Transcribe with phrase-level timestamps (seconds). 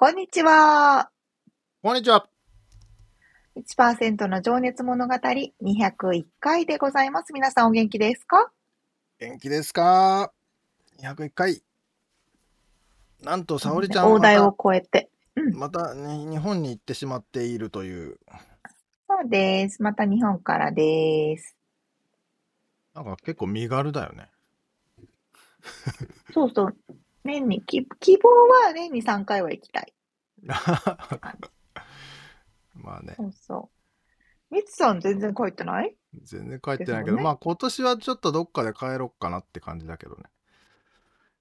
[0.00, 1.10] こんにちは。
[1.82, 2.26] こんにちは。
[3.54, 7.34] 1%の情熱物語201回でございます。
[7.34, 8.50] 皆さんお元気ですか？
[9.18, 10.32] 元気ですか
[11.02, 11.62] ?201 回。
[13.20, 15.10] なんと、沙織ちゃん大台を超えて。
[15.36, 18.18] うん、また、ね、日本に行ってしまっているという。
[19.06, 19.82] そうです。
[19.82, 21.58] また日本からです。
[22.94, 24.30] なんか結構身軽だよね。
[26.32, 26.76] そうそう。
[27.24, 27.86] 年に、希
[28.18, 28.28] 望
[28.66, 29.94] は年に3回は行きたい。
[32.74, 33.14] まあね。
[33.16, 33.70] そうそ
[34.50, 34.54] う。
[34.54, 35.94] みつさん全然帰ってない？
[36.22, 40.24] 全然帰ってないけど、ね、まあ今年はちょっとどっかで帰ろっかなって感じだけどね。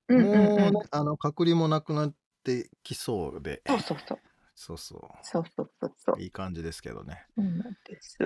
[0.09, 3.61] うんうんうん、もう、ね、あの、隔離もなくなってきそうで。
[3.65, 4.19] そうそうそう。
[4.55, 5.01] そうそう。
[5.23, 6.21] そうそうそうそう。
[6.21, 7.25] いい感じですけどね。
[7.35, 8.17] そうなんです。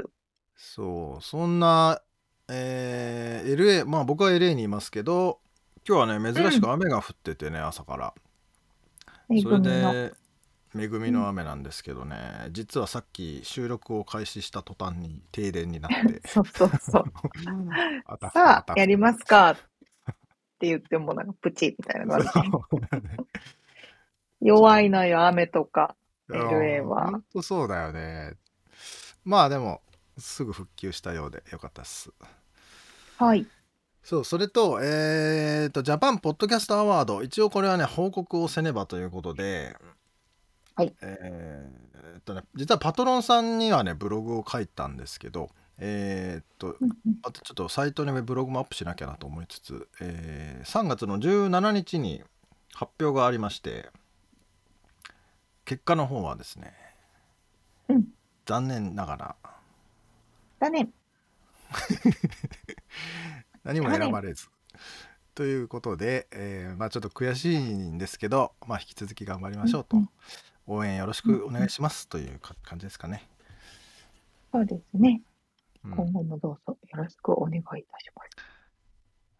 [0.56, 2.02] そう、そんな、
[2.50, 5.40] えー、LA、まあ僕は LA にいますけど、
[5.86, 8.14] 今日はね、珍しく雨が降っててね、朝から。
[9.42, 10.14] それで、
[10.76, 16.22] 恵みの雨なんですけどね、うん、実はさっき収録を開始した途端に停電になって。
[16.28, 17.04] そうそうそう。
[18.34, 19.52] さあやりますか？
[19.52, 19.56] っ
[20.60, 22.50] て言ってもなんかプチみたいな感じ。
[24.40, 25.96] 弱いのよ雨とか。
[26.30, 27.12] LA は。
[27.12, 28.34] 本当そうだよね。
[29.26, 29.82] まあでも
[30.18, 32.12] すぐ復旧したようでよかったっす。
[33.18, 33.46] はい
[34.04, 39.76] そうそれとえっ、ー、とジャパンポッドキャストアワード一応これはね報告をせねばということで
[40.76, 40.94] はい。
[41.02, 46.76] えー、っとね、実はパトロンさんにはね、ブログを書いたんですけど、えー、っと、
[47.24, 52.24] あとちょっとサイトにブログもアップしなきゃなと思いつつ、えー、3月の17日に
[52.74, 53.90] 発表がありまして、
[55.66, 56.74] 結果の方はですね、
[57.90, 58.06] うん、
[58.46, 59.36] 残念ながら。
[60.60, 60.94] 残念。
[63.64, 64.48] 何も選ばれず。
[65.36, 69.98] ということで、えー、まあちょっと悔しいんですけど、まあ引き続き頑張りましょうと。
[70.68, 73.28] 応援よろしくお願いしますという感じですかね。
[74.52, 75.22] そうですね。
[75.84, 77.84] 今後もどうぞよろしくお願いいたし
[78.16, 78.30] ます。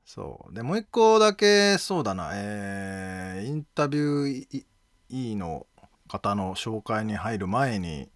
[0.06, 0.54] そう。
[0.54, 4.66] で、もう一個だけ、そうだな、えー、インタビュー
[5.10, 5.66] E の
[6.08, 8.10] 方の紹介に入る前に、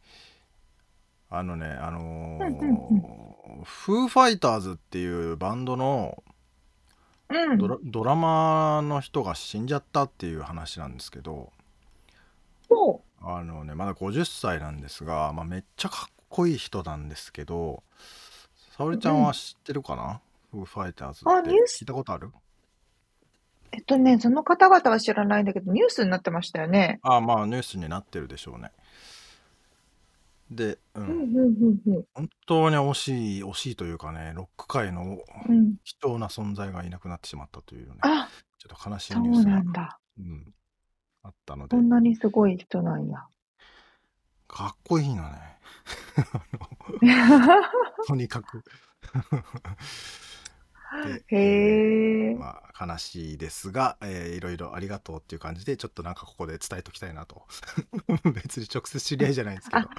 [1.30, 6.24] あのね、あのー、フーファイターズっていうバンドの
[7.58, 11.52] ドラ,、ドラマの人が死んじゃったっていう話なんですけど、
[13.22, 17.84] あのねまだ50歳なんですが、まあ、めっちゃかっこいい人なんですけど
[18.78, 20.22] 沙織ちゃんは知ってるかな、
[20.52, 22.32] フーファイターズって聞いたことある？
[23.74, 27.00] えっとね、その方々は知らないんだけど、ニュースになってましたよね。
[27.02, 28.72] ああまあニュースになってるでしょうね
[30.50, 35.20] で、うん、うんうんうん本当に惜しい惜しいというかねロック界の
[35.84, 40.00] 貴重な存在がいなくなってしまったというね、あ、ちょっと悲しいそニュースうなんだ。
[40.20, 40.54] うん、
[41.24, 41.76] あったので。
[41.76, 43.26] こんなにすごい人なんや。
[44.48, 45.60] かっこいいのね。
[48.08, 48.64] とにかく
[51.28, 57.44] へえまあ悲しいですが、えー、いろいろありがとうっていう感じでちょっとなんかここで伝えときたいなと。
[58.34, 59.90] 別に直接知り合いじゃないんですけど。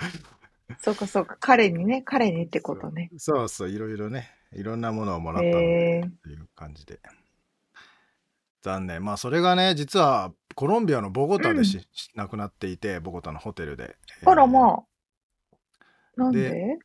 [0.78, 1.36] そうかそうか。
[1.40, 3.10] 彼にね彼にってことね。
[3.18, 7.00] そうそういろいろねいろんなものをもらったのでっていう感じで。
[8.62, 9.04] 残念。
[9.04, 14.84] まあそれがね実はコロンビアのボゴタでし、亡くなっていてボゴタのホテルで、あらまあ。
[16.16, 16.78] なんで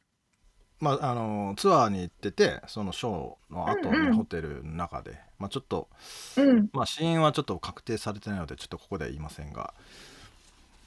[0.83, 4.15] まあ、あのツアーに行っててそのショーの後にうんうん。
[4.15, 5.87] ホテルの中で、まあ、ちょっと、
[6.35, 6.69] うん。
[6.73, 9.73] まあ、死因はちょっと確定されてないのでちょっとここでは言いませんが。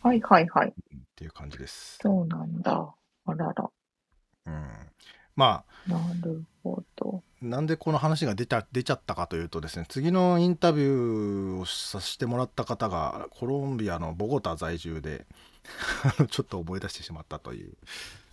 [0.02, 0.68] はいはいはい。
[0.68, 0.72] っ
[1.16, 1.98] ていう感じです。
[2.02, 2.94] そうなんだ。
[3.24, 3.70] あらら。
[4.46, 4.68] うん。
[5.34, 7.22] まあなるほど。
[7.40, 15.26] なんでこの話が出た出ちゃったかというとですね次のインタビューをさせてもらった方がコロンビアのボゴタ在住で
[16.30, 17.76] ちょっと思い出してしまったという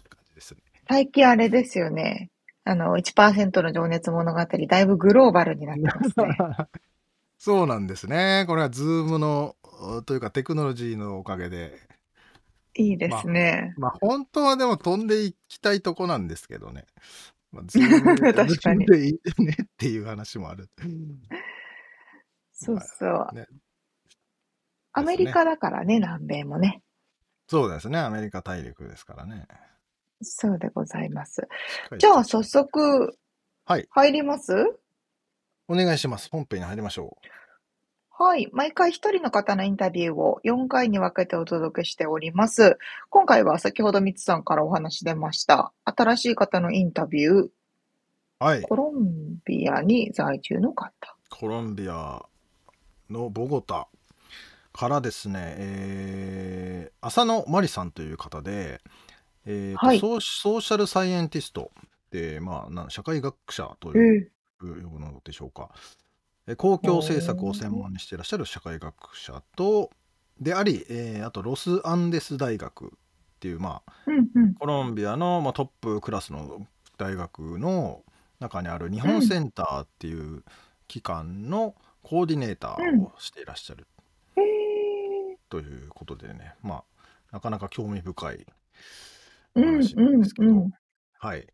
[0.10, 0.73] 感じですね。
[0.88, 2.30] 最近あれですよね。
[2.66, 6.38] あの、1%の情熱物語、だいぶグローバルになってますね。
[7.38, 8.46] そうなんですね。
[8.48, 9.58] これはズームの
[10.06, 11.78] というかテクノロジーのおかげで。
[12.76, 13.74] いいですね。
[13.78, 16.86] まあ、まあ、本当はでも飛んでいきたいとこなんですけどね。
[17.52, 20.70] まあ、ズーム 確かにでいいねっていう話もある。
[22.54, 23.36] そうそう。
[23.36, 23.46] ね
[24.94, 26.82] アメリカだからね、南米もね。
[27.48, 28.00] そうですね。
[28.00, 29.48] アメリカ大陸ですからね。
[30.24, 31.48] そうでございます。
[31.98, 33.18] じゃあ、早速、
[33.66, 33.88] はい。
[33.90, 34.54] 入ります？
[35.68, 36.30] お願いします。
[36.32, 37.18] 本編に入りましょ
[38.10, 38.50] はい。
[38.52, 42.78] 毎回一人の方のインタビューを4回に分けてお届けしております。
[43.10, 45.72] 今回は先ほどミツさんからお話出ました。
[45.86, 47.52] 新しい方のインタビュー、う。
[48.40, 48.62] はい。
[48.62, 50.94] コロンビアに在住の方。
[51.30, 52.22] コロンビア
[53.10, 53.88] のボゴタ
[54.74, 58.80] からですね、えー浅野真理さんという方で、
[59.46, 61.72] えーとはいソーソーシャルサイエンティスト
[62.12, 64.32] で、まあ、な社会学者とえいう
[64.64, 65.70] え呼ぶのでしょうか。
[66.48, 69.90] え公共政策を専門にしていらっしゃる社会学者と
[70.40, 72.90] であり、えーあとロスアンデス大学っ
[73.40, 74.54] ていう、まあ、うんうん。
[74.56, 76.66] コロンビアの、まあ、トップクラスの
[76.98, 78.04] 大学の
[78.40, 80.44] 中にある日本センターっていう
[80.88, 83.88] 機関のコーディネーターをしていらっしゃる
[84.38, 86.84] ええということでね、まあ
[87.32, 88.46] なかなか興味深い
[89.56, 90.72] うん話なんですけど、うんうん。
[91.20, 91.48] はい、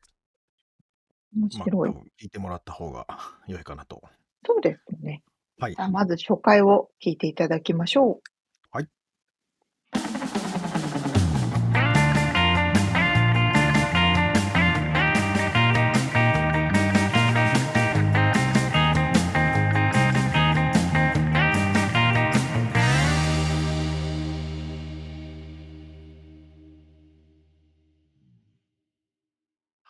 [1.33, 1.93] 面まあ、白い多。
[1.93, 3.05] 分聞いてもらった方が
[3.47, 4.01] 良いかなと。
[4.45, 5.23] そうですね。
[5.59, 8.29] はいじゃあ、まず初回を聞いていただきましょう。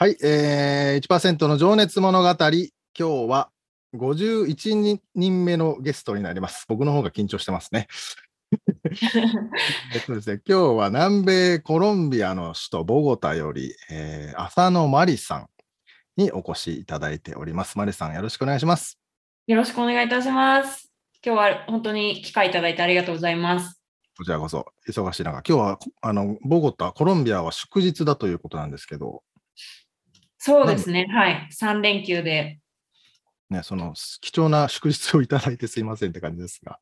[0.01, 0.11] はい。
[0.11, 2.69] はい、えー、1%の情熱物語、今日
[3.27, 3.49] は
[3.93, 6.63] 51人目のゲストになります。
[6.69, 7.87] 僕の方が緊張してますね。
[9.93, 15.49] えっとですね、今日は南米コロンビアの首都ボゴタより、えー浅野真理さん
[16.15, 17.77] にお越しいただいております。
[17.77, 18.97] マリさん、よろしくお願いします。
[19.47, 20.89] よろしくお願いいたします。
[21.21, 23.81] 今日は本当に機会いただいてありがとうございます。
[24.17, 29.23] こちらこそ、忙しい中、今日はこあのボゴタ、コロンビアは祝日だということなんですけど、
[30.39, 31.05] そうですね。
[31.13, 31.49] はい。
[31.51, 32.59] 3連休で。
[33.49, 36.79] ね、その貴重な祝日をいただいてすいませんって感じですが、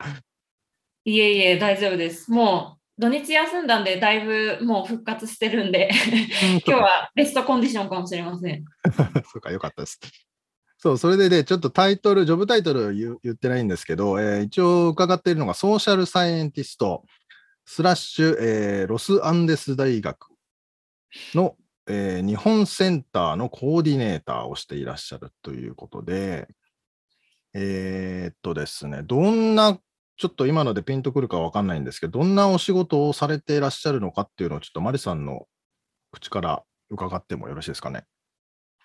[1.06, 2.30] いえいえ、大丈夫です。
[2.30, 5.89] もう土日休んだんで、だいぶもう復活してるんで、
[6.42, 8.65] 今日はベストコンディションかもしれません。
[9.31, 10.00] そうか、よかったです。
[10.77, 20.30] そう、それでね、ちょっとタイトル、ジョブタイトル言う言ってないんですけど、えー一応伺っているのが、 social scientist、slash、えーロスアンデス大学
[21.33, 21.56] の、
[21.87, 26.47] えー日本センターのコーディネーターをしていらっしゃるということで、
[27.53, 29.79] えーっとですね、どんな、
[30.17, 35.47] ちょっと今のでピンとくるかわかんないんですけど、どんなお仕事をされていらっしゃるのかっていうのを、ちょっとマリさんの
[36.11, 38.03] 口から伺ってもよろしいですかね。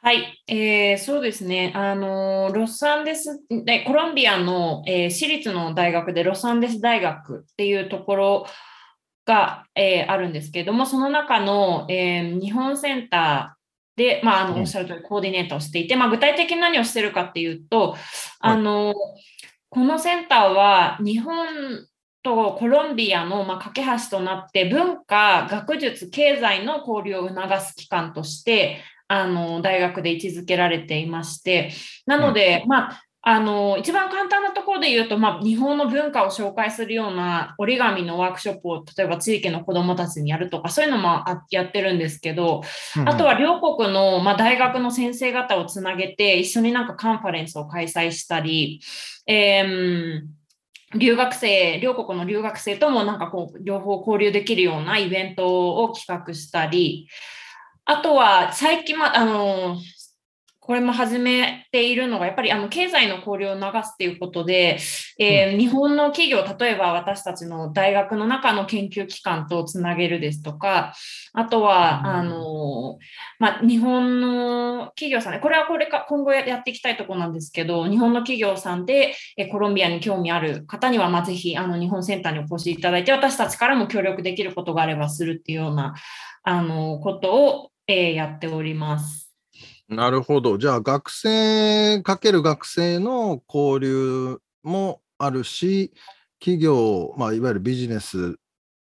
[0.04, 1.72] はい、えーそうですね。
[1.76, 3.38] あのロサンデス、
[3.86, 8.46] コロンビアの、えー私立の大学でロサンデス大学っていうところ
[9.24, 14.54] が、えーあるんですけれども、その中の、えー日本センターで、まあ、あうん。
[14.54, 17.96] のおっしゃる通りコーディネーターをしていて、まあ、具体的に何をしてるかっていうと、
[18.40, 18.94] あのー
[19.74, 21.46] このセンターは日本
[22.22, 31.72] とコロンビアの、まあ、架け橋となって文化、学術、経済の交流を促す機関としてあの大学で位置づけられていまして、
[32.04, 42.62] なので、まあ、あの一番簡単なところで言うと、まあ、日本の文化を紹介するような折り紙のワークショップを例えば地域の子どもたちにやるとかそういうのもあやってるんですけど、
[43.06, 48.80] あとは両国の、まあ、大学の先生方をつなげて一緒になんかカンファレンスを開催したり、
[49.26, 50.22] えー
[50.94, 57.08] 留学生、両国の留学生ともなんかこう両方交流できるようなイベントを企画したり、
[57.86, 59.78] あとは最近、まあの
[60.64, 64.78] これも始めているのが、やっぱりあの経済の交流を流すということで、
[65.18, 70.94] えー日本の企業、例えば私たちの大学の中の研究機関とつなげるですとか、
[71.32, 72.98] あとは、うんあの
[73.40, 85.96] まあ、日本の企業さんで、これはこれか今後ややっていきたいところなんですけど、日本の企業さんでえコロンビアに興味ある方には、まあ、ぜひあの日本センターにお越しいただいて、私たちからも協力できることがあればするっていうような
[86.44, 89.21] あのことを、えーやっております。
[89.92, 90.58] なるほど。
[90.58, 95.92] じゃあ、学生かける学生の交流もあるし、
[96.40, 98.36] 企業、まあ、いわゆるビジネス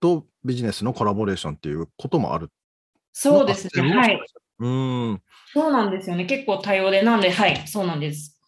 [0.00, 2.50] とビジネスのコラボレーションっていうこともある。
[3.12, 3.88] そうですね。
[3.88, 4.20] のはい。
[4.58, 5.22] うん。
[5.52, 6.24] そうなんですよね。
[6.24, 7.02] 結構多様で。
[7.02, 8.40] なんで、はい、そうなんです。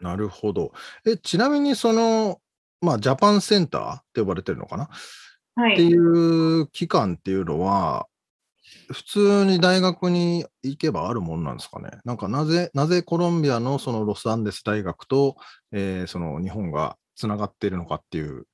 [0.00, 0.72] なるほど。
[1.06, 2.40] え、ちなみにその、
[2.80, 5.76] まあ、ジャパンセンターって呼ばれてるのかな、ってはい。
[5.76, 8.06] いう機関っていうのは、
[8.90, 11.90] 普通に大学に行けばあるもんなんですかね。
[12.04, 15.36] なんかなぜ、なぜコロンビアのそのロサンゼルス大学と、
[15.72, 18.46] えーその日本がつながっているのかっていう。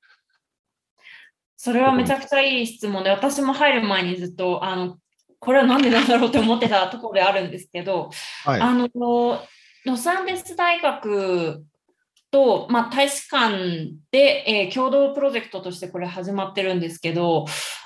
[1.57, 4.97] それはめちゃくちゃいい質問で、私も入る前にずっと、あの、
[5.39, 8.09] これはなんでなんだろうって思ってたところであるんですけど、
[8.45, 8.61] はい。
[8.61, 8.87] あの、
[9.85, 11.63] ロサンゼルス大学
[12.31, 17.45] と、まあ、大使館で、えー共同プロジェクトとしてこれ始まってるんですけど、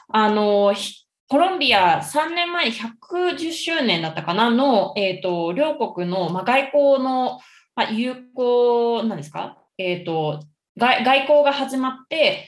[0.09, 4.49] あの、ひコロンビア3年前に110周年だったかな？
[4.49, 7.39] の、えっ、と、両国の、まあ、外交の、
[7.75, 9.57] まあ、友好、なんですか？
[9.77, 10.41] えっ、と、
[10.77, 12.47] 外外交が始まって、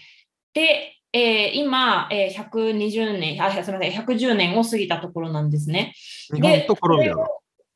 [0.53, 5.93] で、えー今、えー120年、あ、すみません、110年を過ぎたところなんですね。
[6.33, 7.15] 日本とコロンビア。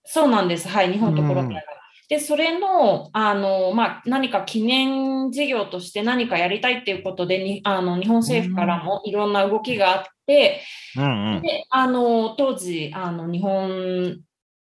[0.04, 0.68] そうなんです。
[0.68, 1.79] はい、日本とコロンビアが。
[2.10, 10.62] で、それの、あの、まあ、何か記念事業として何かやりたいっていうことで、にあの日本政府からもいろんな動きがあって、
[10.98, 11.42] うんうん。
[11.44, 14.22] で、あの、当時、あの、日本、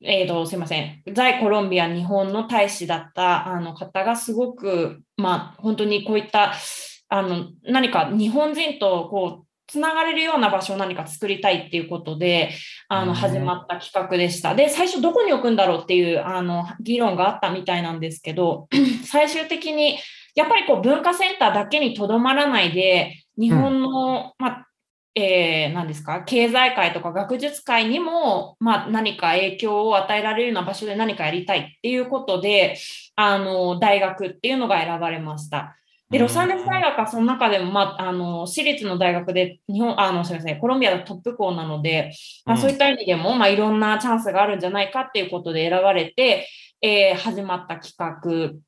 [0.03, 6.53] えーと、すいません、在コロンビア日本の大使だったあの方がすごく、まあ、本当にこういった、
[7.09, 12.51] あの、何か日本人とこう、つながれるような場所を何か作りたいっていうことで、
[12.89, 14.55] あの、うん始まった企画でした。
[14.55, 18.67] で、最初どこに置くんだろうっていう、あの、議論があったみたいなんですけど、
[19.05, 19.97] 最終的に、
[20.35, 24.67] やっぱりこう、文化センターだけにとどまらないで、日本の、まあ、
[25.15, 32.77] えー、何ですか、経済界とか学術界にも、まあ、何か影響を与えられるような場所で何かやりたいっていうことで、
[33.15, 35.77] あの、大学っていうのが選ばれました。
[36.13, 42.13] で、ロサンゼルス大学はその中でも、まあ、あの、私立の大学で、日本、あの、すみません、コロンビアのトップ校なので、
[42.45, 46.47] まあ、そういった意味でも、まあ、いろんなチャンスがあるんじゃないかっていうことで選ばれて、
[46.81, 48.59] えー始まった企画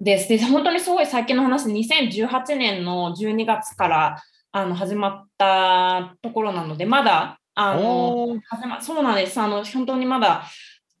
[0.00, 0.28] です。
[0.28, 9.38] で、本当にすごい最近の話、2018年の12月からあの始まったところなので、まだ、あの、始まそうなんです。
[9.38, 10.44] あの、本当にまだ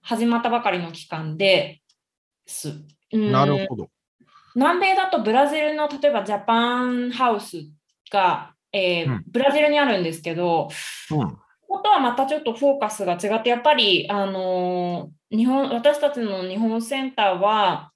[0.02, 1.82] 始まったばかりの期間で
[2.46, 2.80] す。
[3.12, 3.88] うんなるほど。
[4.54, 7.68] 南米だとブラジルの例えばジャパンハウス
[8.10, 9.24] が、えーうん。
[9.28, 10.68] ブラジルにあるんですけど、
[11.10, 11.18] うん。
[11.18, 17.90] こことはまたちょっとフォーカスが違って、やっぱり、あのー日本、私たちの日本センターは、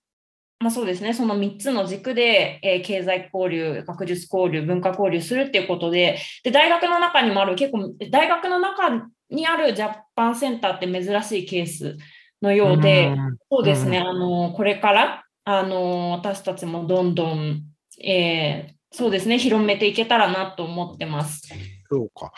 [0.59, 11.97] まあそうですね、その3つの軸で、えー経済交流、学術交流、文化交流するっていうことで、で、大学の中にもある、結構、大学の中にあるジャパンセンターって珍しいケース
[12.43, 13.15] のようで、
[13.51, 17.63] そうですね、あの、これから、あの、私たちもどんどん、
[18.03, 21.43] えーそうですね、広めていけたらなと思ってます。
[21.91, 22.33] そうか。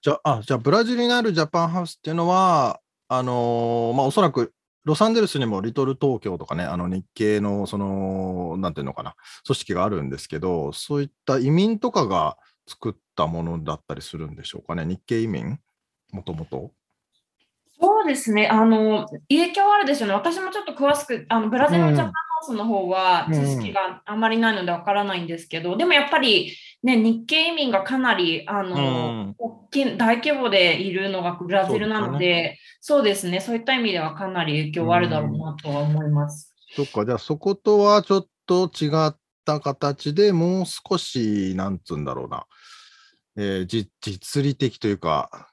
[0.00, 4.52] じゃあ、じゃあブラジルにあるジャパンハウスっていうのは、あのまあ、おそらく
[4.84, 9.14] ロサンゼルスにもリトル東京とかね、あの日系の、その、なんていうのかな、
[9.46, 15.58] 組織があるんですけど、そういった移民とかが作ったものだったりするんでしょうかね、日系移民？
[16.10, 16.72] もともと？
[18.02, 20.14] そうですね、あの、影響はあるでしょうね。
[20.14, 23.34] 私もちょっと詳しく、あの、ブラジルのジャパンハウスの方はうん。
[23.34, 28.78] 知識があまりないのでわからないんですけど、でもやっぱりね、日系移民がかなり、あの、う
[29.30, 29.34] ん。
[29.38, 36.52] 大きい大規模でいるのがブラジルなので、そうですね、そういった意味ではかなり影響はあるだろうなとは思います。
[36.74, 42.46] そっか、じゃあそことはちょっと違った形でもう少し、なんつうんだろうな、
[43.36, 45.51] えーじ実利的というか、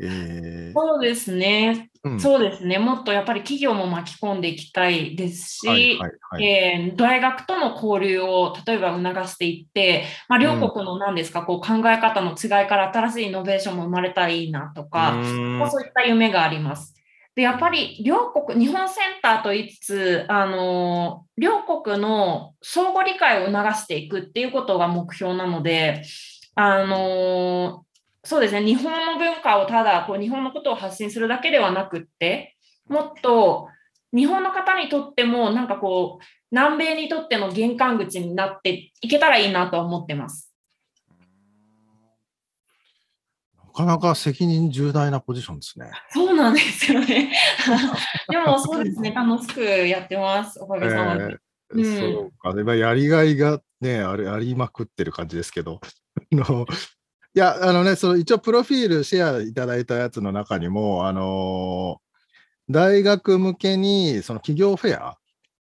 [0.00, 0.72] えー。
[0.72, 2.20] そうですね、うん。
[2.20, 6.44] そうですね、もっとやっぱり企業も巻き込んでいきたいですし、はいはいはい。
[6.44, 15.58] えー大学との交流を例えば促していって、まあ、両国の何ですか、こう考え方の違いから新しいイノベーションも生まれたらいいなとか、うーん。
[15.58, 16.94] まあ、そういった夢があります。
[17.34, 26.02] で、やっぱり両国、日本センターと言いつつ、あのー両国の相互理解を促していくっていうことが目標なので、
[26.54, 27.89] あのー
[28.22, 32.56] そうですね、日本の文化をただこう日本のことを発信するだけではなくって、
[32.88, 33.68] もっと
[34.12, 40.52] 日本の方にとっても、なんかこう、南米にとっての玄関口になっていけたらいいなとは思ってます。
[43.56, 45.92] なかなか責任重大なポジションですね。
[46.10, 47.32] そうなんですよね。
[48.28, 51.24] でもそうですね、楽しくやってます、おかげさまで。
[51.24, 51.36] え
[51.72, 55.80] うんーそうか、やりがいがね、あれ、ありまくってる感じですけど、
[56.32, 56.66] あの
[57.34, 62.00] いや、あのね、その一応、プロフィールシェアいただいたやつの中にも、あの
[62.68, 65.16] 大学向けに、その企業フェア、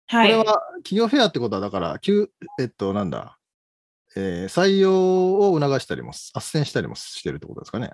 [0.06, 0.32] はい。
[0.32, 1.98] これは企業フェアってことは、だから、
[2.60, 3.38] えっと、なんだ、
[4.16, 7.90] えー採用を促したりも、斡旋したりもしてるってことですかね。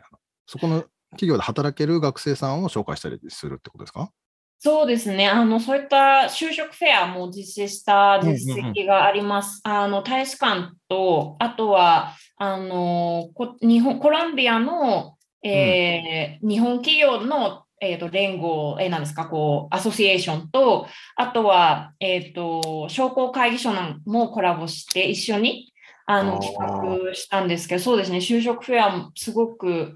[0.46, 4.10] そこの企業で働ける学生さんを紹介したりするってことですか？
[4.58, 5.28] そうですね。
[5.28, 9.60] あの、そういった就職フェアも実施した実績があります。
[9.64, 20.86] あの、大使館と、あとは、あの、こ日本、コロンビアの、えー日本企業の、えー、と連合、えーなんですか、こう、アソシエーションと、
[21.16, 25.72] あとは、えっ、と、商工会議所なんもコラボして、一緒に、
[26.06, 29.94] あの、企画したんですけど、そうですね、就職フェアもすごく、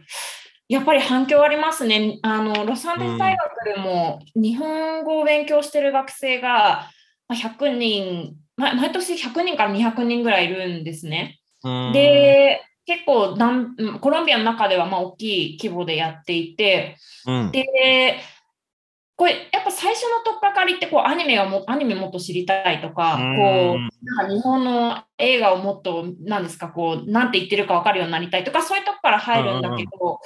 [0.70, 2.20] やっぱり反響ありますね。
[2.22, 6.88] あの、ロサンゼルス大学でも日本語を勉強してる学生が
[7.28, 11.40] まあ100人、ま毎年100人から200人ぐらいいるんですね。
[11.92, 13.36] で、結構
[14.00, 16.96] コロンビアの中ではまあ大きい規模でやっていて、
[17.26, 18.20] うん、で、
[19.16, 23.36] これやっぱ最初の取っかかりってこうアニメがもアニメもっと知りたいとか、うん。
[23.36, 30.20] こうなんか日本の映画をもっとなんですかこうなんて言ってるか分かるようになりたいとかそういうとこから入るんだけど、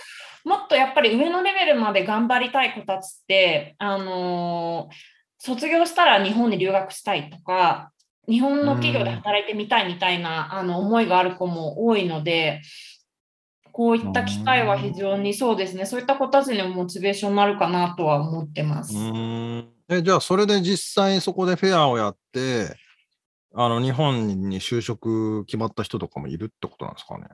[0.44, 4.94] もっとやっぱり上のレベルまで頑張りたい子たちってあのー
[5.38, 7.90] 卒業したら日本に留学したいとか
[8.26, 12.62] 日本の企業で働いてみたいみたいな、あの思いがある子も多いので。
[13.76, 18.96] こういった機会は非常にそうですね、そういった子たちにもモチベーションになるかなとは思ってます。
[18.96, 22.76] うんえじゃあ、それで実際そこでフェアをやって、
[23.52, 27.24] あの日本に就職決まった人とかもいるってことなんですかね？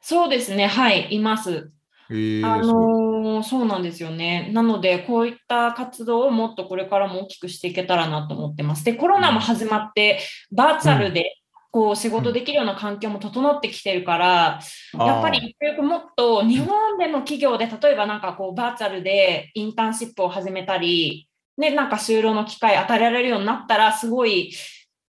[0.00, 1.70] そうですね、はい、います。
[2.10, 4.50] えーあのーそうなんですよね。
[4.52, 8.84] なので、こういった活動をもっとこれからも大きくしていけたらなと思ってます。
[8.84, 10.20] で、コロナも始まって、
[10.52, 11.36] バーチャルで
[11.70, 14.60] こう仕事できるような環境も整ってきてるから、
[14.94, 24.52] やっぱりもっと日本での企業で、例えばなんかこうバーチャルでインターンシップを始めたり、ね、なんか就労の機会与えられるようになったら、すごい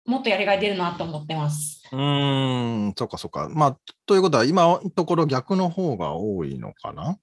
[0.07, 1.83] もっとやりがい出るなと思ってます。
[1.93, 3.49] うーん、そっかそっか。
[3.53, 7.19] まあ、ということは、今のところ逆の方が多いのかな？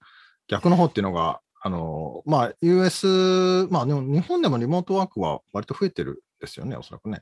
[0.48, 7.22] 逆の方っていうのが、あの、まあ、US、まあ、でも日本でもリモートワークは割と増えてるんですよね、おそらくね。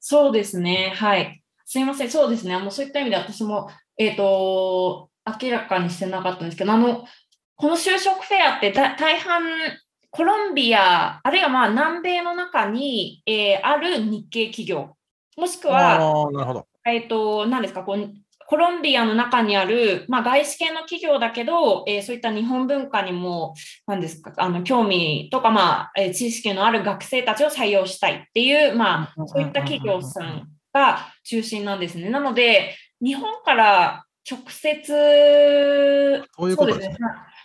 [0.00, 0.94] そうですね。
[0.96, 1.42] はい。
[1.66, 2.10] すいません。
[2.10, 2.54] そうですね。
[2.54, 5.10] あのそういった意味で私も、えっ、と、
[5.42, 7.04] 明らかにしてなかったんですけど、あの、
[7.56, 9.42] この就職フェアってだ大半、
[10.10, 14.96] コロンビア、あるいはまあ南米の中に、えーある日系企業、
[15.36, 16.66] もしくは、ああ、なるほど。
[16.86, 18.14] えっ、と、何ですか、こう、
[18.46, 23.54] コロンビアの中にある、まあ、外資系の企業だけど、えーそういった日本文化にも、
[23.86, 32.08] 何ですか、あの、興味とか、まあ、えー知識のある学生たちを採用したいっていう、まあ、そういった企業さんが中心なんですね。
[32.08, 36.96] なので、日本から直接、そういうことですね。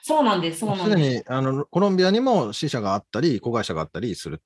[0.06, 1.18] そうなんです、そうなすでんです。
[1.20, 4.42] にあのコロンビアにも支社があったり、子会社があったりする。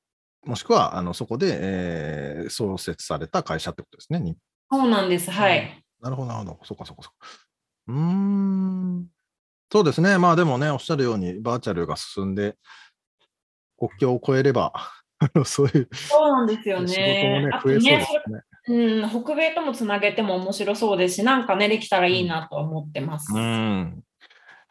[0.45, 4.19] もしくはあのそこで、えー創設された会社ってことですね。
[4.19, 4.37] に
[4.71, 5.83] そうなんです、はい。
[5.99, 6.59] なるほど、なるほど。
[6.63, 7.27] そっかそっかそっか。
[7.87, 9.07] うーん。
[9.71, 10.19] そうですね。
[10.19, 12.55] まあでもね、おっしゃるようにバーチャルが進んで、
[13.79, 14.73] 国境を越えれば、
[15.17, 18.41] あのそういうそうなんですよ仕事もね増えそうでね、すね。
[18.67, 23.33] うん、北米ともつなげても面白そうですし、なんかね、できたらいいなとは思ってます。
[23.33, 24.03] うん。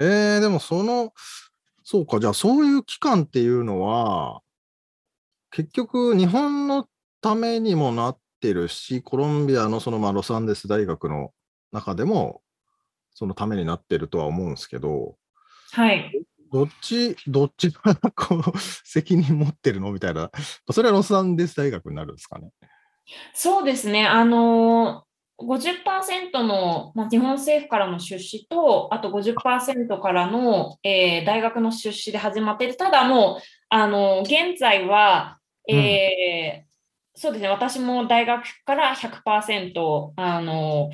[0.00, 1.12] えー、でもその、
[1.82, 4.40] そうか、じゃあそういう機関っていうのは、
[5.50, 6.88] 結局日本の
[7.20, 11.32] ためにもなってるし、コロンビアのそのまあロサンゼルス大学の
[11.72, 12.42] 中でも、
[13.14, 15.16] そのためになってるとは思うんですけど、
[15.72, 16.12] はい。
[16.52, 19.90] どっち、どっちがこう責任持ってるの？
[19.92, 20.30] みたいな、
[20.70, 22.50] それはロサンゼルス大学になるんですかね。
[23.35, 24.06] そうですね。
[24.06, 25.04] あの
[25.38, 32.77] 50%の、まあ、日本政府からの出資と、あと50%からの、えー大学の出資で始まっている。
[32.77, 36.66] ただもう、あの現在は、えー
[37.18, 40.90] そうですね、私も大学から100%、あの、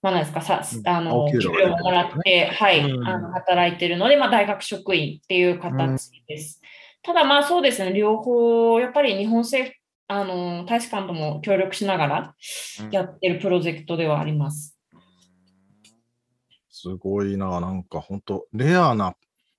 [0.00, 6.62] まあ、なんですか、さうんあの給料をもらって、はい、うんあの働いているので、まあ、大学職員っていう形です。
[7.02, 9.77] ただまあそうですね、両方、やっぱり日本政府、
[10.08, 12.34] あの大使館とも協力しながら
[12.80, 14.78] うんやってるプロジェクトではあります。
[16.70, 19.14] すごいな、なんか本当レアな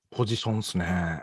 [0.10, 1.22] ポジションですね。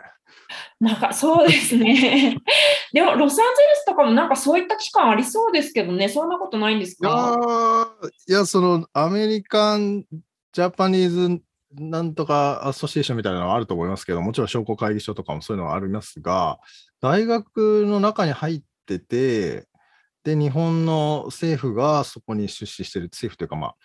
[0.79, 2.37] なんかそうですね。
[2.93, 7.89] でも、ロサンゼルスとかもなんかそういった機関ありそうですけどね、そんなことないんですか？
[8.01, 10.05] ーいや、そのアメリカン・
[10.53, 11.41] ジャパニーズ
[11.73, 16.59] なんとかアソシエーションみたいなのはあると思いますけど、もちろん商工会議所とかもそういうのはありますが、
[17.01, 19.67] 大学の中に入ってて、
[20.23, 23.75] で、日本の政府がそこに出資してる、政府というか、まあ、っ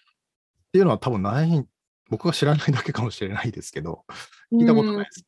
[0.72, 1.66] ていうのは多分ない、
[2.08, 4.04] 僕が知らないだけかもしれないですけど、
[4.52, 5.26] 聞いたことないですね。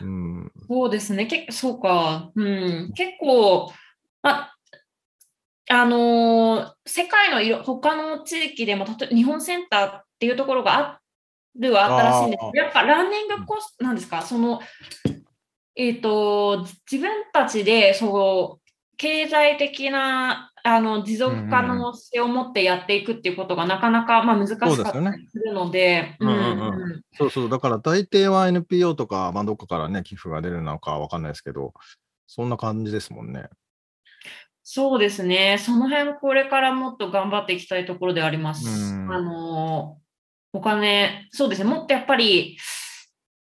[0.00, 0.52] うん。
[0.68, 3.72] そうですね、けそうか、うん、結構、
[4.22, 4.54] あ
[5.68, 11.00] あのー世界のいろ他の地域でも、例えば日本センターっていうところがあ
[11.56, 14.60] るはあったらしいんですけど、やっぱランニングコスト、なんですか、その、
[15.74, 18.62] えっ、と、自分たちで、そう、
[18.96, 26.16] 経済的な、あの、持続可能性を持ってやっていくっていうことがなかなか、まあ難しかったそうですよねりするので、
[27.16, 31.72] そうそう、だから大抵は NPO とか、まあ、どっかからね、寄付が出るのかわかんないですけど、
[32.26, 33.48] そんな感じですもんね。
[34.62, 35.58] そうですね。
[35.58, 38.68] その辺、これからもっと頑張っていきたいところではあります。
[38.68, 39.98] うんあの、
[40.52, 41.70] お金、そうですね。
[41.70, 42.56] もっとやっぱり、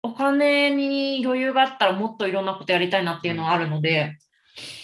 [0.06, 4.18] お金に余裕があったらもっといろんなことやりたいなっていうのはあるので、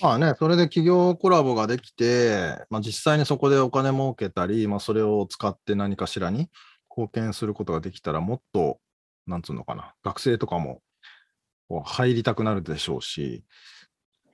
[0.02, 6.50] まあね、それで企業コラボができて、まあ、実際にそこでお金儲けたり、まあ、それを使って何かしらに
[6.90, 8.80] 貢献することができたら、もっと、
[9.28, 10.82] なんつうのかな、学生とかも
[11.86, 13.46] 入りたくなるでしょうし、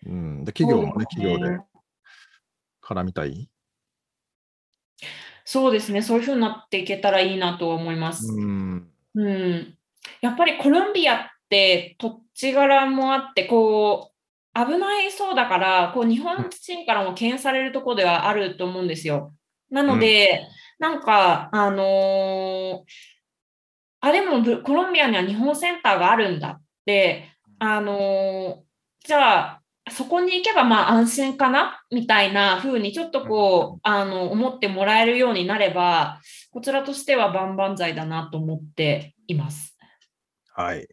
[0.06, 1.60] うん、で企業もね、企業で
[2.82, 3.50] 絡みたい？
[5.46, 6.02] そうですね。
[6.02, 8.28] そういうふうになっていけたらいいなとは思います。
[8.34, 9.77] うん、うん。
[10.22, 19.34] やっぱりコロンビアって土地柄もあって、こう、危ないそうだから、こう、日本人からも敬遠されるところではあると思うんですよ。
[19.70, 20.48] なので、
[20.80, 22.80] なんか、あのー
[24.00, 28.68] あ、でもブコロンビアには日本センターがあるんだって、あのー
[29.06, 36.20] じゃあ、そこに行けばまあ安心かなみたいな風にちょっとこう、あの、思ってもらえるようになれば、
[36.52, 39.77] こちらとしては万々歳だなと思っています。
[40.58, 40.88] はい。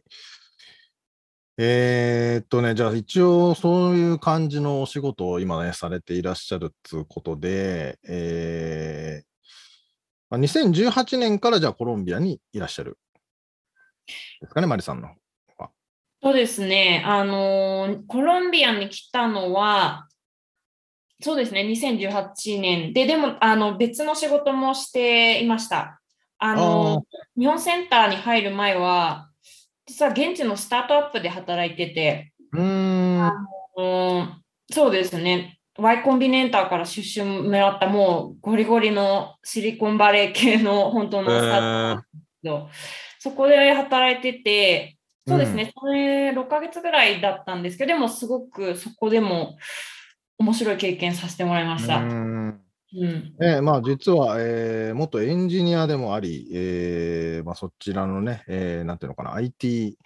[1.57, 9.25] えーっとね、じゃあ一応そういう感じのお仕事を今ね、されていらっしゃるっていうことで、えー
[10.29, 12.99] まあ2018年からじゃあコロンビアにいらっしゃる。
[14.39, 15.09] ですかね、マリさんの。
[16.21, 17.01] そうですね。
[17.03, 20.07] あのーコロンビアに来たのは、
[21.21, 25.99] そうですね、2018年で、でも、あの、別の仕事もしていました。
[26.37, 29.31] あのー日本センターに入る前は、
[29.85, 33.31] 実は現地のスタートアップで働いてて、うーん。
[33.77, 35.59] うんそうですね。
[35.77, 42.71] Y コンビネーターから出資を狙ったもうゴリゴリのシリコンバレー系の本当のスタートアップ
[43.19, 49.57] そこで働いてて、そうですね、それ6ヶ月ぐらいだったんですけど、でもすごくそこでも
[50.37, 51.97] 面白い経験させてもらいました。
[51.97, 52.64] うー
[52.95, 53.07] うん。
[53.07, 59.97] んねまあ、実は、えー元エンジニアでもあり、えーまあ、そちらのね、えーなんていうのかな、IT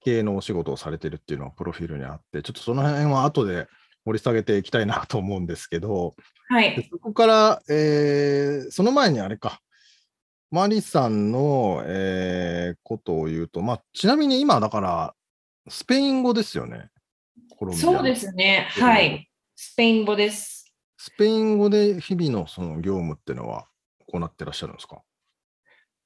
[0.00, 3.66] 系のお仕事をされてるっていうのがプロフィールにあって、ちょっとその辺は後で
[4.04, 6.14] 掘り下げていきたいなと思うんですけど、
[6.48, 6.76] はい。
[6.76, 9.60] でそこから、えーその前にあれか、
[10.50, 15.14] マリさんの、えーことを言うと、まあ、ちなみに今、だから、
[15.68, 16.90] スペイン語ですよね、
[17.80, 18.68] そうですね。
[18.70, 19.28] はい。
[19.56, 20.55] スペイン語です。
[21.06, 23.66] スペイン語で日々のその業務っていうのは
[24.08, 25.02] 行ってらっしゃるんですか？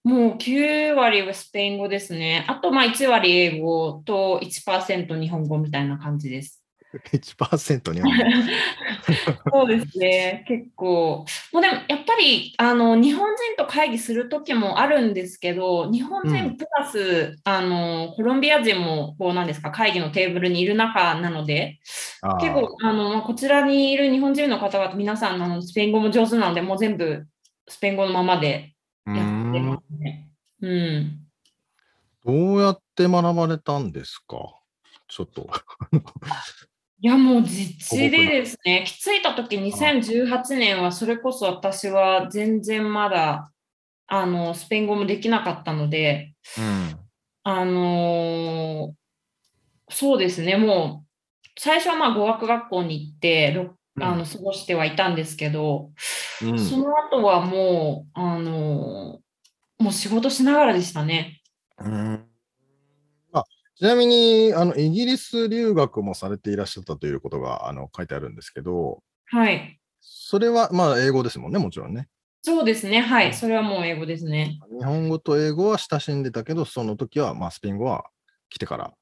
[0.04, 2.44] もう9割はスペイン語ですね。
[2.48, 6.59] あと、まあ1割英語と1%日本語みたいな感じです。
[6.92, 8.08] 1%には
[9.52, 10.44] そうですね。
[10.48, 11.24] 結構。
[11.52, 21.78] もうでも、やっぱり、あの、日本人と会議する時もあるんですけど、日本うん人プラス、あの、コロンビア人も、こう、なんですか、会議のテーブルにいる中なので、
[22.40, 27.26] 結構、あの、まあこちらにいる日本人の方々、皆さん、あの、スペイン語も上手なので、もう全部、
[27.68, 28.74] スペイン語のままで
[29.06, 30.28] やってんますね。
[30.60, 31.16] うん。
[32.24, 34.36] どうやって学ばれたんですか？
[35.08, 35.48] ちょっと。
[37.02, 43.50] いや、もう実地でですね、きついた時2018年はそれこそ私は全然まだ、
[44.06, 46.98] あの、スペイン語もできなかったので、うん。
[47.42, 49.00] あのー
[49.92, 55.90] そうですね、もう、最初はまあ語学学校に行って、ろあの過ごしてはいたんですけど、
[56.42, 56.58] うん。
[56.58, 61.40] その後はもう、あのーもう仕事しながらでしたね。
[61.78, 61.94] うん。
[61.94, 62.20] あ
[63.80, 69.80] ちなみにあの、イギリス留学もされていらっしゃったということがあの書いてあるんですけど、はい。
[70.02, 72.06] それはまあ英語ですもんね、もちろんね。
[72.42, 73.32] そうですね、はい。
[73.32, 74.60] それはもう英語ですね。
[74.78, 78.04] 日本語と英語は親しんでたけど、その時はまあスペイン語は
[78.50, 78.92] 来てから。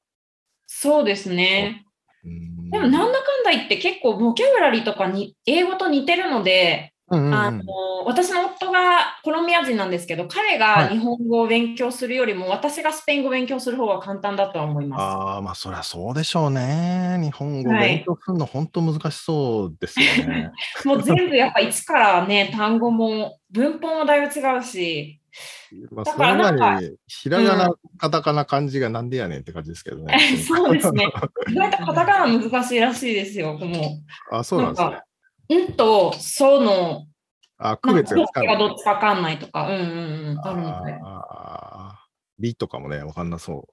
[0.65, 1.83] そうですね。
[2.23, 7.63] うんでもなんだかんだ言って結構ボキャブラリーとかに英語と似てるので、うんうんうんあの
[8.05, 17.19] 私の夫がコロンビア人なんですけど彼はいが日本語を勉強するよりも私がスペイン語を勉強する方が簡単だとは思いまああ、まあそりゃそうでしょうね。
[17.21, 20.51] 日本語はい勉強するの本当難しそうですよね。
[20.77, 20.87] す。
[20.87, 25.19] もう全部やっぱ一からね単語も文法もだいぶ違うし
[25.91, 30.17] まあ、だからその前なんに、ひらがな、カタカナ、漢字がなんでやねんって感じですけどね。
[30.47, 31.05] そうですね
[31.47, 33.99] 意外とカタカナ難しいらしいですよも
[34.31, 35.01] あ、そうなんですね。
[35.55, 37.05] んと、その、
[37.57, 38.57] あ、区別がつかどっちない。
[38.57, 40.99] がどっちかわかんないとか、うんうんうん、あるみたい。
[41.03, 42.09] あー
[42.39, 43.67] リとかもね、わかんなそ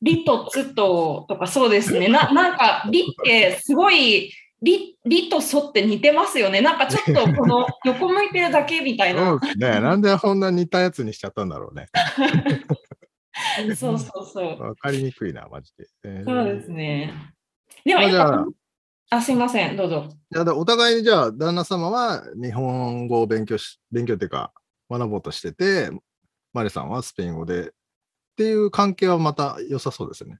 [0.00, 2.08] リとツととかそうですね。
[2.08, 6.60] な なんか、リってすごい、リリとソって似てますよね。
[6.60, 9.10] なんかちょっとこの 横向いてるだけみたう。
[9.10, 9.30] いな。
[9.30, 11.88] そうね、なんでこんな似たやつにしちゃったんだろうね。
[13.76, 14.60] そうそうそう。
[14.60, 15.86] わかりにくいな、マジで。
[16.04, 17.12] えーそうですね。
[17.84, 18.50] でもまあじゃあやっぱ
[19.10, 20.08] あ、すいません、どうぞ。
[20.34, 24.52] いやだお互いにじゃあ、旦那様は日本語を勉強し、勉強っていうか、
[24.90, 25.90] 学ぼうとしてて、
[26.52, 27.70] マリさんはスペイン語で、っ
[28.36, 30.38] ていう関係はまた良さそうですよね。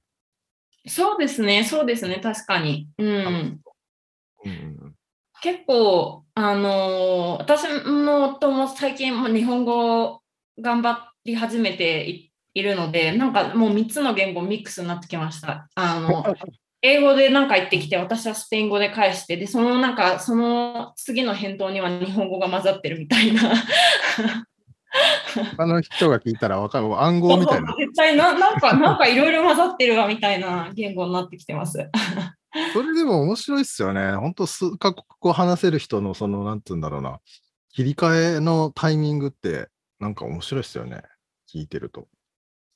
[0.87, 2.89] そうですね、そうですね、確かに。
[2.97, 3.07] うん。
[3.07, 3.61] うん
[4.45, 4.93] うん
[5.39, 10.21] 結構、あのー私の夫も最近も日本語を
[10.59, 15.69] 頑張り始めていいるので、なんかもう3つの言語ミックスになってきました。
[15.75, 16.23] あの
[16.81, 23.41] 英語で何か言ってきて、私はスペイン語で返して、で、そのなんか、その次の返答には日本語が混ざってるみたいな。
[25.57, 27.75] 他の人が聞いたら分かる、暗号みたいな。
[27.77, 31.89] 絶対な、なんか、なんかいろいろ混ざってるわみたいな言語になってきてます。
[32.73, 34.13] それでも面白いっすよね。
[34.13, 37.19] 本当数カ国語話せる人の、その、なんて言うんだろうな、
[37.73, 39.67] 切り替えのタイミングって、
[39.99, 41.01] なんか面白いっすよね。
[41.51, 42.07] 聞いてると。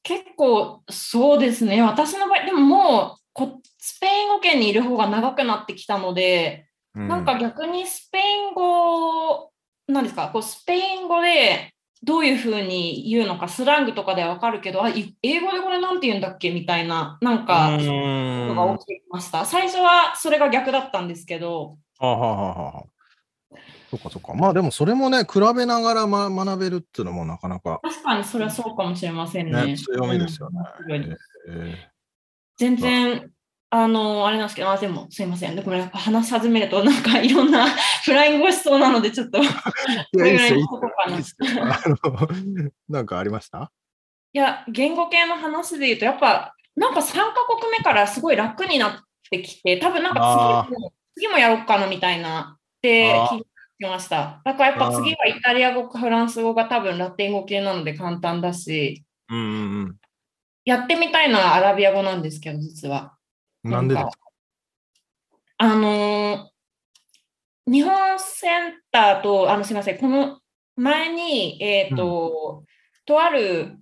[0.04, 3.21] 結構そうですね、私の場合、でももうこ
[3.92, 9.52] スペイン語圏にいる方が長くなってきたので、うなんか逆にスペイン語、
[9.88, 11.74] なんですか、こうスペイン語で
[12.04, 19.46] どういうふうに言うのか、スラングとかでわかるけど、あい英語でこれなんて言うんだっけみたいな、なんか、ことが起きてきました。
[19.46, 23.58] 最初はそれが逆だったんですけど、はあはあはあはあ。
[23.92, 24.34] そっかそっか。
[24.34, 29.66] まあでもそれもね、比べながら、ま、学べるっていうのもなかなか、確かにそれはそうかもしれませんね。
[29.66, 30.60] ね、強みですよね。
[30.88, 31.18] うん
[31.50, 31.92] え
[32.58, 33.32] 全然、
[33.74, 35.56] あの、あれなんですけど、あ、でも、すいません。
[35.56, 37.68] でごめん話し始めると、なんかいろんな
[38.04, 39.44] フライングをしそうなので、ちょっと、い
[42.90, 43.02] な。
[43.02, 43.72] んかありました？
[44.34, 48.94] いや、言語系の話で言うと、やっぱ、なんか3カ国目からすごい楽になっ
[49.30, 54.42] てきて、多分なんか次も次もやろうかなみたいなって聞きました。
[54.44, 59.44] だからやっぱ次はイタリア語かフランス語が多分ラテン語系なので簡単だし、うんう
[59.84, 59.98] ん。
[60.66, 63.16] やってみたいのはアラビア語なんですけど、実は。
[63.64, 63.72] うん。
[63.72, 64.12] なんでですか？
[65.58, 66.52] あのー
[67.68, 70.40] 日本センターと、あのすみません、この
[70.76, 72.64] 前に、えっ、と、
[73.06, 73.78] とある、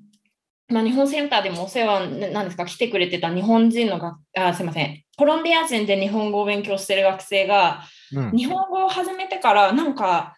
[0.67, 8.31] まあ、日本センターでもお世話ななんですか、来てくれてた日本人のがあ、すみません、コロンビア人で日本語を勉強してる学生が、うん。
[8.31, 10.35] 日本語を始めてから、なんか、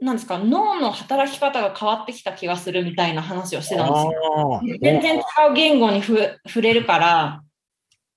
[0.00, 4.62] なんですか、脳の働き方が変わってきた気がするみたいな話をしてたんですよ。
[4.80, 7.42] 全然違う言語にふ触れるから、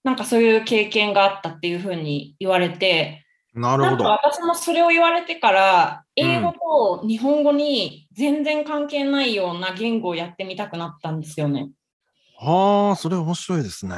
[0.03, 4.05] なんかそういう経験があったっていうふうに言われて、なるほど。
[4.05, 11.69] 私もそれを言われてから、うん英語と日本語に全然関係ないような言語をやってみたくなったんですよね。
[12.41, 13.95] ああ、それ面白いですね。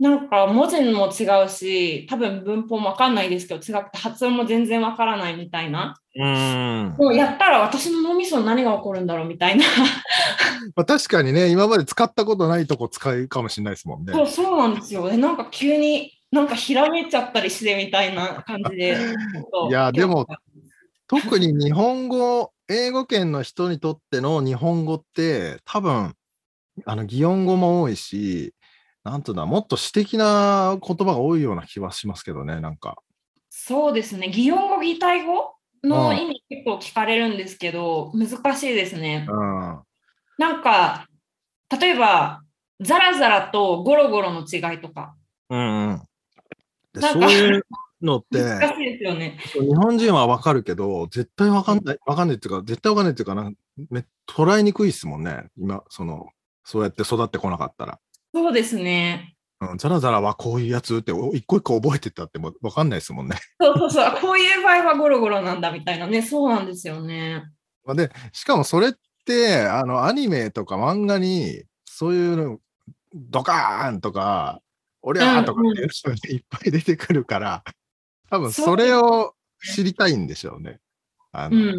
[0.00, 5.94] なんか文字も違うし、多分文法もわかんないですけど、違くて発音も全然わからないみたいな。
[6.16, 6.94] うん。
[6.98, 9.64] もうやったら私の脳みそに何が起こるんだろうみたいな。
[10.74, 14.14] まあ、確かにね、今まで使ったことないとこ使うかもしれないですもんね。
[14.14, 15.06] そうそうなんですよ。
[15.10, 18.96] でなんか急になんかひらめいちゃったりしてみたいな感じで。
[19.68, 20.26] いやでも
[21.08, 26.14] 特に日本語、英語圏の人にとっての日本語って、多分
[26.86, 28.54] あの擬音語も多いし、
[29.04, 32.98] なんとだ、もっと詩的な言葉が多いような気はしますけどね、なんか。
[33.48, 34.28] そうですね。
[34.30, 39.26] 擬音語、擬態語のうん意味結構聞かれるんですけど、難しいですね。
[39.28, 39.80] うん。
[40.38, 41.06] なんか、
[41.80, 42.42] 例えば、
[42.80, 45.14] ザラザラとゴロゴロの違いとか、
[45.48, 46.02] うんうん。
[47.00, 47.66] そういう
[48.02, 49.38] のって、難しいですよね。
[49.52, 53.50] 日本人はわかるけど、絶対わかんない、わかんないっていうか、絶対わかんないっていうかな
[54.26, 55.48] 捉えにくいですもんね。
[55.56, 56.28] 今、その、
[56.64, 57.98] そうやって育ってこなかったら。
[58.32, 59.36] そうですね。
[59.60, 63.36] うん、ザラザラはこういうやつって、お一個一個覚えてたってもわかんないですもんね。
[63.60, 64.20] そうそうそう。
[64.20, 66.22] こういう場合はゴロゴロなんだみたいなね。
[66.22, 67.44] そうなんですよね。
[67.84, 68.92] まあで、しかもそれっ
[69.26, 72.58] て、あの、アニメとか漫画に、そういうの、
[73.14, 74.62] ドカーンとか、
[75.02, 77.64] おりゃーとかっていうのがいっぱい出てくるから、
[78.30, 79.34] 多分それを
[79.74, 80.78] 知りたいんでしょうね。
[81.32, 81.76] あうの、ん。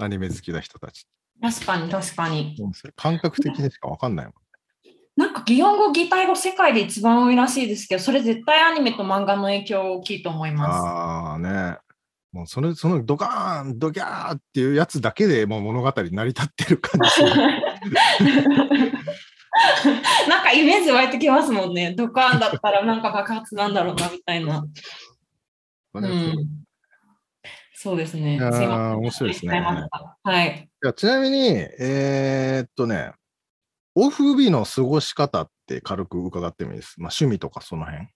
[0.00, 1.06] アニメ好きな人たち。
[1.40, 2.56] 確かに確かに。
[2.96, 4.34] 感覚的にしかわかんないもん。
[5.46, 10.86] 擬音語、擬態語世界で一番多いらしいですけど、それ絶対アニメと漫画の影響大きいと思います。
[10.86, 11.78] ああね。
[12.32, 17.24] もうそれ、そのドカーン、ドギャーっていうやつだけでもう物語成り立ってる感じ。
[20.28, 21.94] なんかイメージ湧いてきますもんね。
[21.94, 24.64] ドカーンだったらなんか爆発なんだろうなみたいな。
[25.94, 26.64] うねん、
[27.74, 28.36] そうですね。
[28.36, 28.98] いやーすいません。
[28.98, 29.62] 面白いですね
[30.22, 30.70] はい。
[30.82, 33.12] いやちなみに、えーっとね、
[33.94, 36.94] オフ日の過ごし方って軽く伺ってもいいです。
[36.98, 38.08] まあ、趣味とかその辺。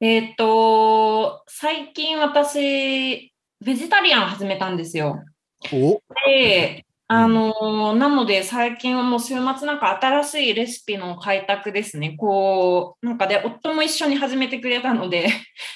[0.00, 3.32] えっ、と、最近私、
[3.64, 5.24] ベジタリアン始めたんですよ。
[5.72, 6.00] お？
[6.26, 12.14] で、あのーなので最近はもう週末なんか新しいレシピの開拓ですね。
[12.16, 15.28] こう、なんかで、夫も一緒に始めてくれたので、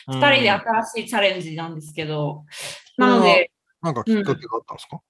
[0.07, 2.45] 二人で新しいチャレンジなんですけど、
[2.99, 5.01] なので、なんかきっかけがあったんですか、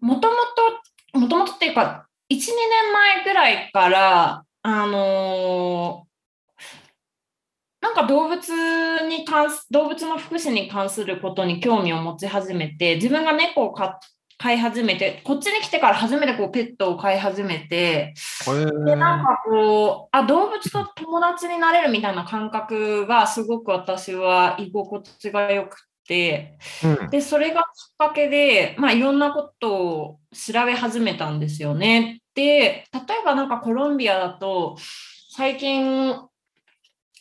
[0.00, 0.80] もともと、
[1.12, 6.10] もともとっていうか、1、2年前ぐらいから、あのー
[7.80, 8.46] なんか動物
[9.08, 13.98] に関す、動物の福祉に関することに興味を持ち始めて、自分が猫を飼
[14.40, 18.14] 飼い始めて、こっちに来てから初めてこうペットを飼い始めて、
[18.86, 25.89] で、なんかこう、あ、動物と友達になれるみたいな感覚がすごく私は居心地が良くて、
[26.84, 27.66] うんで、それがきっ
[27.98, 32.20] かけで、まあ、いろんなことを調べ始めたんですよね。
[32.34, 34.76] で、例えばなんかコロンビアだと、
[35.30, 36.14] 最近、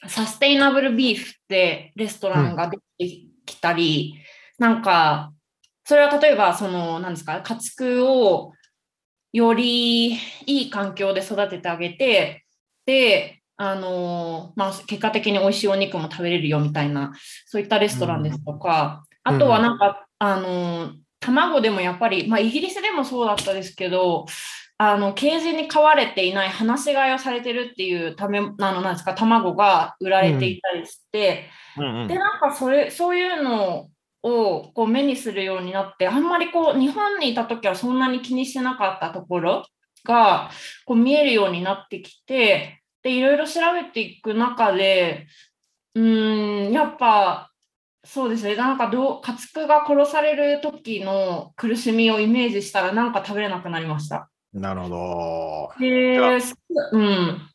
[0.08, 4.16] サステイナブルビーフってレストランが出てきたり、
[4.58, 5.34] なんか、
[5.84, 8.54] それは例えば、その、なんですか、家畜を
[9.34, 12.46] よりいい環境で育ててあげて、
[12.86, 17.12] で、あのまあ、結果的に美味しいお肉も食べれるよみたいな、
[17.46, 19.36] そういったレストランですとか、うん。
[19.36, 24.26] あとはなんか、あの卵でもやっぱり、まあ、イギリスでもそうだったですけど、
[24.78, 32.08] あの、ケージに飼われていない、放し飼いをされてるっていうため、あの、なんですか、卵が売られていたりして、うんうん。
[32.08, 33.90] で、なんかそれ、そういうの
[34.24, 39.66] をこう目にするようになって、あんまりこう、日本にいた時はそんなに気にしてなかったところ
[40.06, 40.50] が、
[40.86, 45.28] こう見えるようになってきて、で、いろいろ調べていく中で、
[45.96, 47.52] うーん、やっぱ、
[48.04, 54.30] そうですね、なんかどう、家畜が殺される時の苦しみをイメージしたら、なんか食べれなくなりました。
[54.54, 55.72] なるほど。
[55.80, 56.18] で
[56.92, 57.50] うん。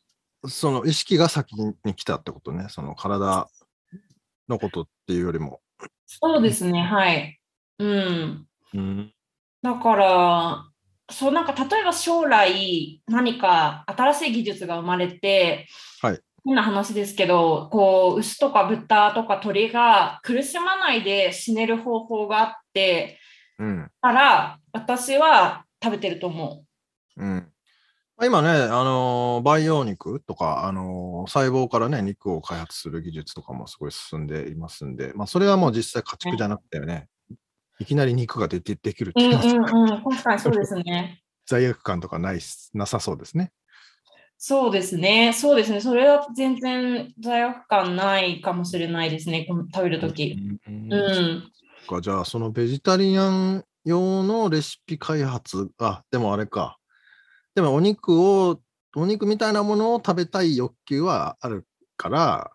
[0.47, 2.67] その意識が先に来たってことね。
[2.69, 3.49] その体
[4.47, 5.61] のことっていうよりも。
[6.05, 7.39] そうですね、はい。
[7.79, 8.47] うん。
[8.73, 9.13] うん。
[9.61, 10.65] だから、
[11.09, 15.67] そうなんか例えば将来何か新しい技術が生まれて、
[16.01, 23.17] はい変な話ですけど、こう牛とか豚とか鳥が苦しまないで死ねる方法があって
[23.57, 23.89] うん。
[23.99, 26.63] たら、私は食べてると思
[27.17, 27.51] うん。
[28.17, 37.07] まあ今ね、あのー培養肉とか、あのー細胞からね、肉を開発する技術とかもすごい進んでいますんで、まあ、それはもう実際家畜じゃなくてね、
[37.79, 41.21] いきなり肉が出てできるっていううんうん、確かにそうですね。
[41.45, 43.51] 罪悪感とかないしなさそうですね。
[44.37, 50.59] そうですね、そうですね、それは全然罪悪感ないかもしれないですね、この食べるとき。
[50.67, 51.41] うんうん。
[51.87, 56.77] そっかじゃあ、そのベジタリアン用のレシピ開発、あ、でもあれか。
[57.55, 58.59] でもお肉を、
[58.95, 62.51] お肉みたいなものを食べたい欲求はあるから、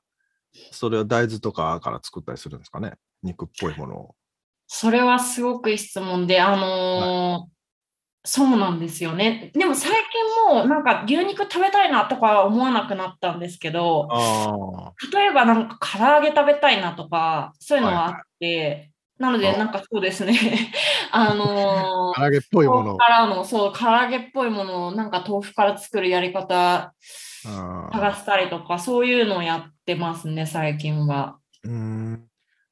[0.73, 2.95] それは大豆とかから作ったりするんですかね。
[3.23, 4.15] 肉っぽいものを。
[4.73, 7.51] それはすごくいい質問で、あのー
[8.23, 9.51] そうなんですよね。
[9.55, 20.35] でも最近もうなんか牛肉食べたいなとかは思わなくなったんですけど、あ例えばなんか唐揚げ食べたいなとか、そういうのはあって、なのであなんかそうですね、
[21.11, 22.99] あのあ、 唐揚げっぽいもの。
[22.99, 26.93] からの、そう、唐揚げっぽいものをなんか豆腐から作るやり方
[27.47, 31.39] あ探したりとか、そういうのをやってますね、最近は。
[31.65, 32.30] ーうん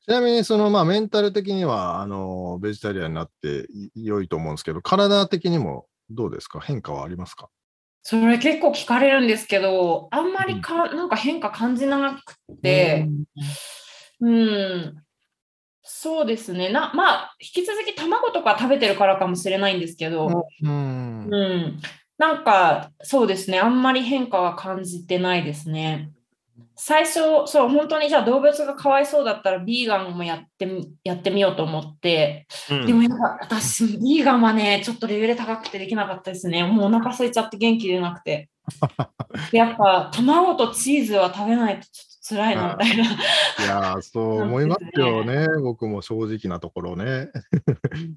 [0.08, 6.60] ちなみに、その、まあ、メンタル的には、あの、ベジタリアンになってい良いと思うんですけど、体的にもどうですか？
[6.60, 7.50] 変化はありますか？
[8.02, 13.06] それ結構聞かれるんですけど、あんまりか、なんか変化感じなくて、
[14.22, 14.96] うん、
[15.82, 16.70] そうですね。
[16.70, 21.28] な、まあ、引き続き卵とか食べてるからかもしれないんですけど、うん。
[21.30, 21.80] うん、
[22.16, 23.60] なんか、そうですね。
[23.60, 26.12] あんまり変化は感じてないですね。
[26.80, 36.62] 最初、そう、本当にじゃあ動物がかわいそうだったら、ビーガンもやってみ、やってみようと思って、うんでもやっぱ私、ビーガンはね、ちょっとレベル高くてできなかったですね。
[36.64, 38.48] もうお腹空いちゃって元気出なくて。
[39.50, 43.04] で やっぱ卵とチーズは食べないとちょっと辛いなみたいな。
[43.04, 43.08] い
[43.66, 45.46] やー、そう思いますよね。
[45.62, 47.28] 僕も正直なところね。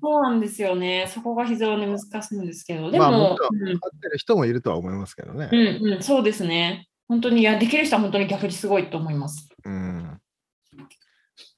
[0.02, 1.08] そうなんですよね。
[1.08, 2.92] そこが非常に難しいんですけど。
[2.92, 3.38] でも、まあもっ
[4.02, 5.50] てる人もいるとは思いますけどね。
[5.52, 6.90] うんうん、そうですね。
[7.12, 9.50] 本当に、いや、できる人は本当に逆にすごいと思います。
[9.66, 10.22] うん。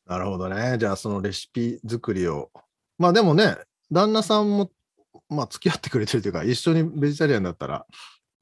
[0.07, 0.79] なるほどね。
[0.79, 2.49] じゃあ、そのレシピ作りを。
[2.97, 3.57] まあでもね、
[3.91, 4.71] 旦那さんも、
[5.29, 7.85] まあ付き合ってくれてるというか、一緒にベジタリアンだったら、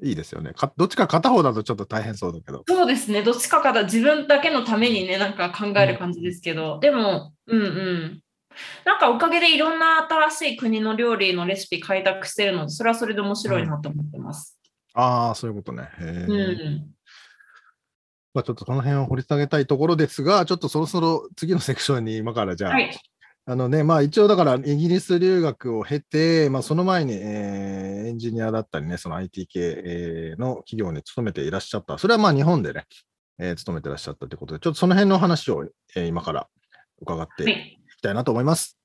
[0.02, 0.54] いいですよね。
[0.54, 2.64] かどっちか片方だとちょっと大変そうだけど。
[2.66, 3.24] そうですね。
[3.24, 8.22] どっちかから自分だけのためにね、なんか考える感じですけど、でも、うんうん。
[8.86, 14.58] なんかおかげでいろんな新しい国の料理のレシピ開拓してるので、それはそれで面白いなと思ってます。
[14.94, 15.84] ああ、そういうことね。
[16.00, 16.92] へえうん。
[18.34, 22.98] まあ、ちょっとその辺を掘り下げたいところですが、ちょっとそろそろ次のセクションに今からじゃあ、はい。
[23.46, 31.98] あのね、まあ一応だからイギリス留学を経て、まあその前に、えーエンジニアだったりね、その IT 系、えーの企業に勤めていらっしゃった。
[31.98, 32.86] それはまあ日本でね、
[33.40, 35.66] えー勤めてらっしゃったということで、ちょっとその辺の話を、
[35.96, 36.48] えー今から
[37.02, 37.80] 伺っていはい。
[37.98, 38.78] きたいなと思います。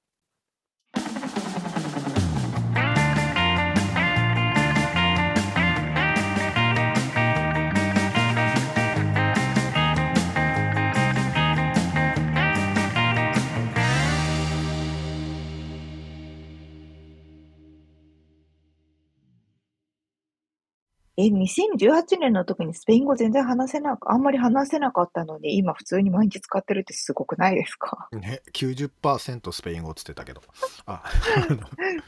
[21.18, 28.08] え、2018年の時にスペイン語全然話せなく、あんまり話せなかったのに、今普通に毎日使ってるってすごくないですか？
[28.12, 30.42] ね、90%スペイン語っつってたけど。
[30.84, 31.02] あ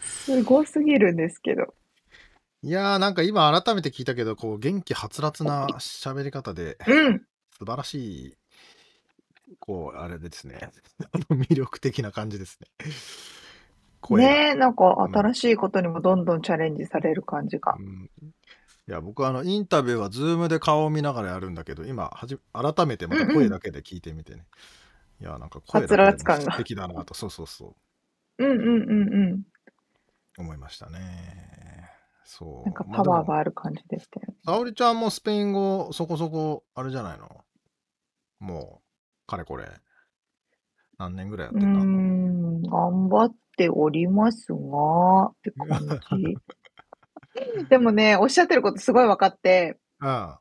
[0.02, 1.74] すごすぎるんですけど。
[2.62, 7.22] いやーなんか今改めて聞いたけど、こう元気はつらつな喋り方で、うん。
[7.58, 8.36] 素晴らしい、
[9.58, 10.70] こう、あれですね。
[11.30, 12.68] 魅力的な感じですね。
[14.16, 17.82] ねえ、なんか新しいことにもどんどんチャレンジされる感じがう。
[17.82, 18.10] ん
[18.88, 24.46] いや、僕はあの、インタビューはズームで顔を見ながらやるんだけど、今、はじ改めてまた声だけで聞いてみてね。
[25.20, 27.76] いや、なんか声だけでも素敵だなと、そうそうそ
[28.38, 29.42] うんうんうんうん。
[30.38, 31.90] う、思いましたね。
[32.24, 32.64] そう。
[32.64, 34.36] なんかパワーがある感じでしたよね。
[34.46, 37.44] 沙織ちゃんもスペイン語そこそこあれじゃないの？
[38.40, 39.66] もう、かれこれ、
[40.98, 45.68] 何年ぐらいやってんだん、頑張っておりますが、って感
[46.18, 46.38] じ。
[47.68, 50.34] でもね、おっしゃってることすごい分かって、うん。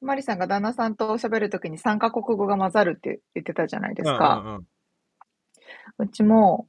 [0.00, 4.42] マリさんが旦那さんと喋るときに3カ国語が混ざるって言ってたじゃないですうんか。
[5.98, 6.06] うん。
[6.06, 6.68] うちも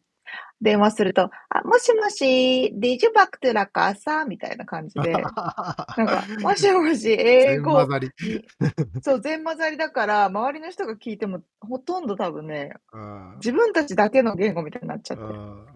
[0.62, 7.78] 電話すると、あ、もしもし、ディジュバクトゥラカーサみたいな感じで、 なんか、もしもし、英語？
[7.78, 8.12] 全混、ざり。
[9.04, 15.24] そう、全混ざりだから、周りの人が聞いても、ほとんど多分ね、うん自分たちだけの言語みたいになっちゃって。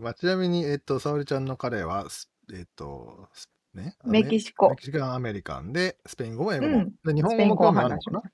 [0.01, 3.49] まあ、ちなみに、えっと、沙織ちゃんの彼は、すえっと、す
[3.79, 4.75] ね、メキシコメ。
[4.75, 6.77] キシカンアメリカンで、スペイン語も英語も。
[6.77, 7.95] うんで日本スペイン語を語も興味あるのかな？
[7.95, 8.33] 話します。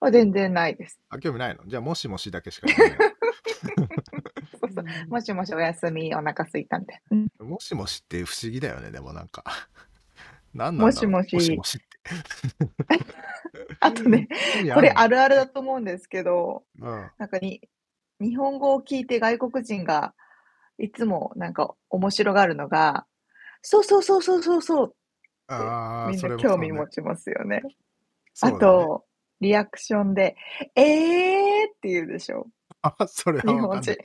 [0.00, 0.98] あ全然ないです。
[1.10, 1.62] あ、興味ないの？
[1.66, 2.76] じゃあ、もしもしだけしかない
[4.60, 7.16] そうそうもしもしお休み、お腹すいたみたいな。
[7.16, 9.44] うんもしもしって不思議だよね、でもなんか。
[10.54, 11.86] なんなんだろうもしもしもしもしって。
[13.80, 17.10] あとね、意味これあるるあるだと思うんですけど、のうん。
[17.18, 17.60] なんかに、
[18.20, 20.14] 日本語を聞いて外国人が
[20.78, 23.06] いつもなんか面白がるのが、
[23.62, 24.96] そうそうそうそうそうそう
[25.46, 27.62] ああ、みんな興味ね持ちますよね。
[28.42, 29.04] ねと、
[29.40, 30.36] リアクションで、
[30.76, 32.48] えーって言うでしょ。
[32.82, 33.96] あ、それは日本人。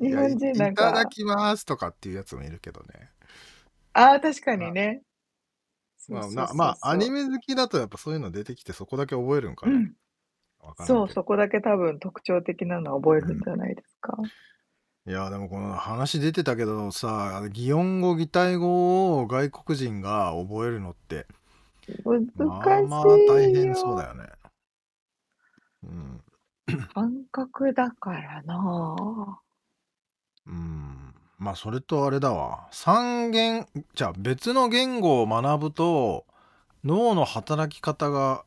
[0.00, 3.10] 日本人なんいただか、きますとかっていうやつもいるけどね。
[3.92, 5.02] ああ、確かにね。
[6.08, 6.42] まあ、ま
[6.82, 9.72] あ、アニメ好きだとやっぱそういうの出てきてそこだけ覚えるんかね。
[9.72, 9.94] うん。
[10.78, 14.16] そう、そこだけ多分特徴的なのは覚えるんじゃないですか。
[15.08, 21.26] いや、でもこの話出てたけどさ、擬音語、擬態語を外国人が覚えるのって、
[22.04, 24.08] 難しいまあまあ大変そうだよ。
[24.10, 24.30] よね。
[25.84, 26.22] うん。
[26.92, 29.40] 感覚だからな
[30.46, 31.14] うん。
[31.38, 32.68] まあ、それとあれだわ。
[32.70, 36.26] 三言、じゃあ別の言語を学ぶと、
[36.84, 38.44] 脳の働き方が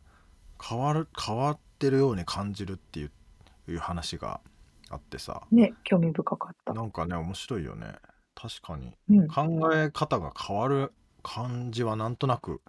[0.63, 3.11] 変わる、変わってるように感じるっていう
[3.67, 4.41] いう話が
[4.91, 5.47] あってさ。
[5.51, 6.73] ね、興味深かった。
[6.73, 7.95] なんかね、面白いよね。
[8.35, 8.93] 確かに。
[9.09, 9.27] うん。
[9.27, 12.61] 考え方が変わる感じはなんとなく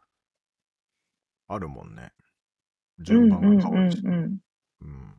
[1.48, 2.12] あるもんね。
[2.98, 3.98] うん順番うんが変わるし。
[4.04, 4.38] うんうん。
[4.82, 5.14] うん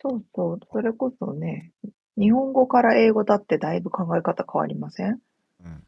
[0.00, 1.72] そうそう、それこそね、
[2.16, 5.20] 日本語から英語だってだいぶ考え方変わりません？
[5.64, 5.84] うん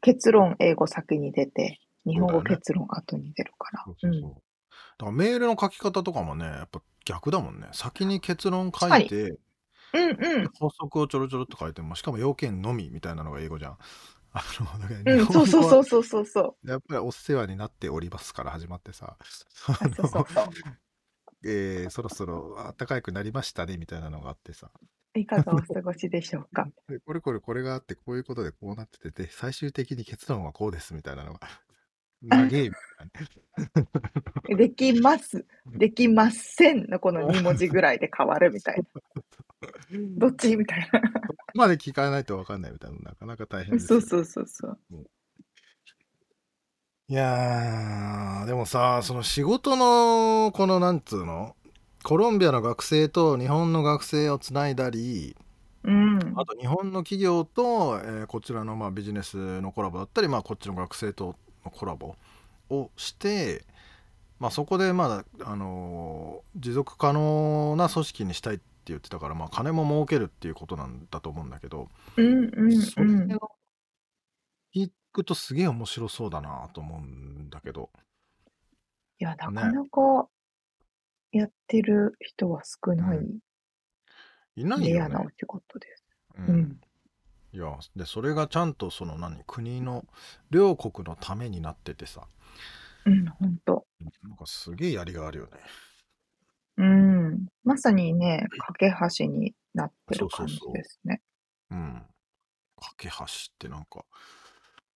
[0.00, 3.84] 結論英語先に出て、日本語そうだよね結論後に出るから。
[3.84, 4.32] そうそうそう。
[4.32, 7.68] だからメールの書き方とかもね、やっぱ逆だもんね。
[7.72, 9.38] 先に結論書いて、
[9.92, 10.50] うんうん。
[10.58, 13.78] 法則をちょろちょろっと書いても、しかも要件のみみたいなのが英語じゃん。
[14.32, 16.68] あの、だからうん、日そうそうそうそうそうそう。
[16.70, 19.16] やっぱりお世話になっておりますから始まってさ、
[19.66, 20.26] そうそうのそう。
[21.42, 24.70] えーそろそろ暖かくなりましたねみたいなのがあってさ、
[25.14, 26.68] いかがお過ごしでしょうか。
[26.86, 31.40] でこれこれこれがあってこういうことでこうなっててで最終的に結論はこうですみたいなのが
[32.22, 32.70] 長え
[34.54, 38.84] できます、できませんのこの2文字ぐらいで変わるみたいな。
[40.18, 41.00] どっちみたいな。
[41.00, 44.78] そこまで聞かないと分かんないみたいななかなか大変ですよそうそうそうそう。
[47.08, 51.56] いやー、でもさ、その仕事の、このなんつうの、
[52.04, 55.36] コロンビアの学生と日本の学生をつないだり、
[55.82, 56.18] うん。
[56.36, 61.34] あと日本の企業と、えーこちらのまあビジネスのコラボだったり、まあ、こっちの学生と
[61.64, 62.16] のコラボ
[62.70, 63.64] をして、
[64.38, 73.36] まあ、そこで、まああのー持続可能な組織にしたいって言ってたから、まあ、金も儲けるっていうことなんだと思うんだけど、うんうんそれうん。
[73.36, 73.50] を
[74.74, 77.90] 聞くとすげえ面白そうだなと思うんだけど、
[79.20, 80.28] いや、なかなか
[81.32, 83.40] やってる人は少ない、
[84.56, 85.30] いないよねレアなお。
[85.30, 86.04] 仕事です。
[86.36, 86.80] ううんん。
[87.52, 90.04] いやでそれがちゃんとその何国の
[90.50, 92.26] 両国のためになっててさ
[93.06, 93.86] うん、ほんと。
[94.22, 95.50] なんかすげえやりがあるよね。
[96.76, 97.46] うん。
[97.64, 101.20] まさにね、架け橋になってる感じそうそうそうですね。
[101.70, 102.02] うん。
[102.76, 103.26] 架け橋っ
[103.58, 104.04] てなんか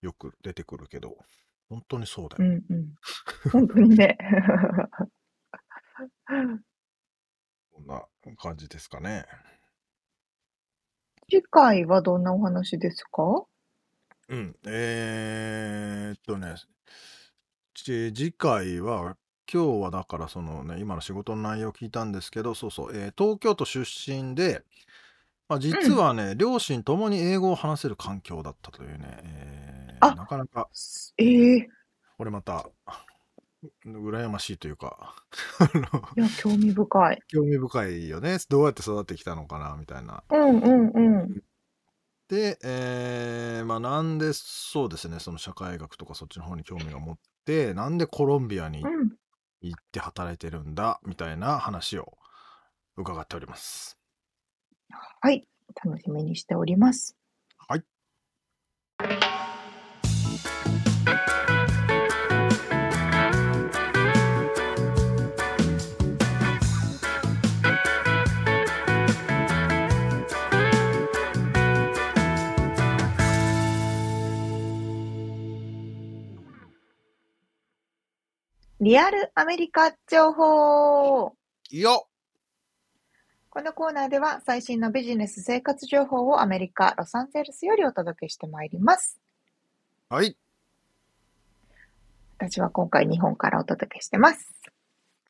[0.01, 1.17] よく出てくるけど
[1.69, 2.51] 本当にそうだよ。
[2.51, 2.95] うんうん。
[3.51, 4.17] 本当にね。
[7.73, 9.27] こんな感じですかね。
[11.31, 13.45] 次回はどんなお話ですか？
[14.29, 14.57] うん。
[14.67, 16.55] えー、っとね
[17.75, 19.17] ち次回は
[19.53, 24.63] 今日はだからそのね今の仕事の内容を聞いたんですけどそうそう、えー東京都出身で、
[25.49, 30.69] まあ、実はね、両親ともに英語を話せる環境だったというね、えーあなかなか
[31.19, 31.69] ええ
[32.19, 32.67] 俺また
[33.85, 35.15] 羨ましいというか
[36.17, 37.19] いや、興味深い。
[37.29, 40.23] 興味深いよねどうやって育ってきたのかなみたいな。
[40.31, 41.43] うんうんうん。
[42.29, 49.11] で、えーまあなんでそうですねその社会学とかそっちの方に興味が持ってなんでコロンビアにうん。
[49.61, 52.19] 行って働いてるんだみたいな話を
[52.97, 53.99] 伺っております。
[55.21, 55.47] はい。
[55.85, 57.17] 楽しみにしております。
[57.69, 57.85] はい。
[78.85, 81.33] リアルアメリカ情報
[81.71, 82.07] よ
[83.49, 89.19] このコーナーでは最新のビジネス生活情報をアメリカ・ロサンゼルスよりお届けしてまいります。
[90.11, 90.37] はい。
[92.37, 94.53] 私は今回日本からお届けしてます。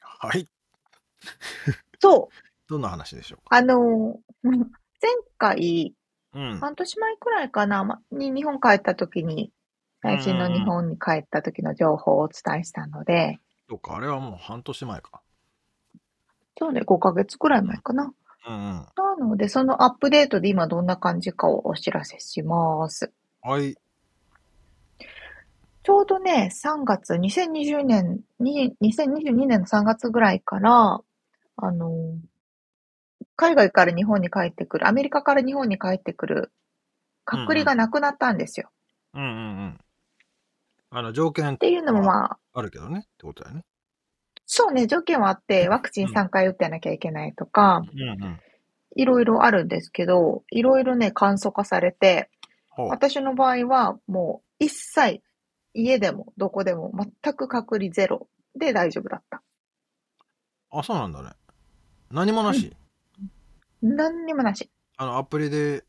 [0.00, 0.48] はい。
[2.02, 3.54] そう、どんな話でしょうか？
[3.56, 4.64] あのー、前
[5.38, 5.94] 回、
[6.34, 6.58] うん。
[6.58, 9.52] 半年前くらいかな、まに日本帰った時に、
[10.02, 13.38] 最新の日本に帰った時の情報をお伝えしたので、
[13.68, 15.22] そうか、あれはもう半年前か。
[16.58, 18.12] そうね、5ヶ月くらい前かな。
[18.46, 18.86] うんうん。
[18.96, 23.12] なので、そのアップデートで今どんな感じかをお知らせします。
[23.42, 23.76] はい。
[25.82, 31.00] ちょうどね、3月、2020年に、2022年の3月ぐらいから、
[31.56, 32.18] あのー、
[33.36, 36.52] 海外から日本に帰ってくる、アメリカから日本に帰ってくる
[37.24, 38.70] 隔離がなくなったんですよ。
[39.14, 39.32] うんうんう
[39.72, 39.80] ん。
[40.96, 43.00] あの、条件っていうのもまあ、あるけどね。
[43.00, 43.64] ってことだよね。
[44.46, 48.40] そうね、条件はあって、ワクチン3回打ってなきゃいけないとか、うんうん。
[48.96, 52.30] いろいろあるんですけど、いろいろね、簡素化されて。
[52.76, 55.22] 私の場合はもう一切
[55.74, 56.90] 家でもどこでも
[57.22, 58.26] 全く隔離ゼロ
[58.56, 59.42] で大丈夫だった。
[60.70, 61.30] あ、そうなんだね。
[62.10, 62.76] 何もなし？
[63.80, 64.68] 何にもなし。
[64.96, 65.84] あの、アプリで、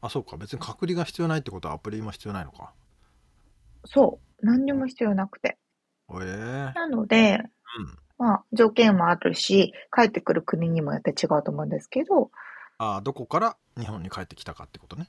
[0.00, 0.38] あ、そうか。
[0.38, 2.72] 別に隔離が必要ないってことはアプリも必要ないのか。
[3.84, 4.46] そう。
[4.46, 5.58] 何にも必要なくて。
[6.14, 7.42] ええなので、
[7.78, 7.98] うん。
[8.18, 12.30] まあ、条件もあるし、帰ってくる国にもよって違うと思うんですけど、
[12.78, 15.08] あどこから日本に帰ってきたかってことね。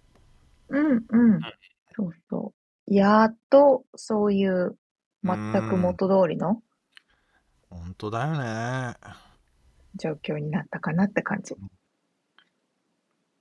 [0.69, 1.41] うんうん。
[1.95, 2.53] そうそ
[2.87, 2.93] う。
[2.93, 4.77] やっと、そういう、
[5.23, 6.61] 全く元通りの
[7.69, 8.95] 本当だよね。
[9.95, 11.53] 状況になったかなって感じ。
[11.53, 11.57] い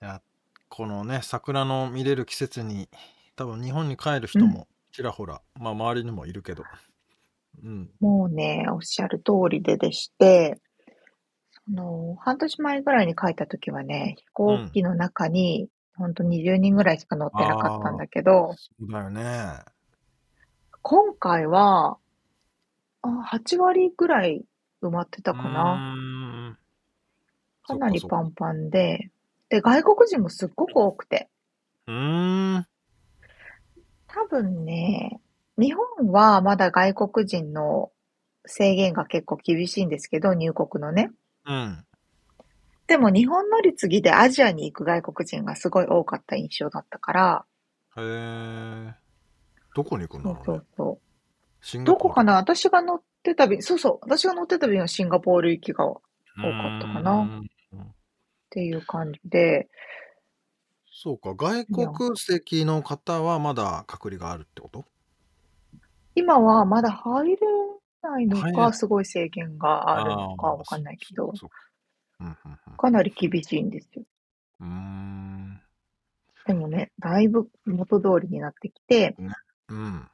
[0.01, 0.23] や、
[0.69, 2.89] このね、桜の見れる季節に、
[3.37, 6.65] 多分日本に帰る人もちらほら、まあ周りにもいるけど。
[7.65, 7.91] うん。
[8.01, 10.61] もうね、おっしゃる通りででして、
[11.67, 19.61] その、半年前ぐらいに帰った時はね、飛行機の中に、ほんと20人ぐらいしか乗ってなかったんだけど、そうだよね。
[20.83, 21.97] 今回は、
[23.03, 24.45] あ、8割ぐらい
[24.83, 25.97] 埋まってたかうな。
[27.67, 29.11] かなりパンパンで、
[29.49, 31.31] で、外国人もすっごく多くて、
[31.87, 32.67] うーん。
[34.15, 35.21] 多分ね、
[35.59, 37.91] 日本はまだ外国人の
[38.47, 41.11] 制限が結構厳しいんですけど、入国のね。
[41.47, 41.85] うん。
[42.87, 47.45] でも日本乗り継ぎでアジアに行く外国人がすごい多かった印象だったから、
[47.97, 48.95] へえ。
[49.75, 50.63] どこに行くんだそうろうね。
[50.63, 50.99] そうそう。
[51.61, 52.35] シンガポールどこかな？
[52.35, 56.03] 私が乗ってた便、そうそう、私が乗ってた便はシンガポール行きがっ
[56.37, 57.43] 多かったかな
[58.51, 59.69] ていう感じで、
[61.05, 64.85] そうか、外国籍の方はまだ隔離があるってこと？
[66.15, 67.39] 今はまだ入れ
[68.03, 71.57] ないのか、すごい制限があるのかわかんないけど、そうか
[72.21, 74.05] そうかうんうんかなり厳しいんですよ。
[74.61, 74.69] うん。
[74.69, 75.61] うーん。
[76.47, 79.17] でもね、だいぶ元通りになってきて、
[79.69, 80.09] うん。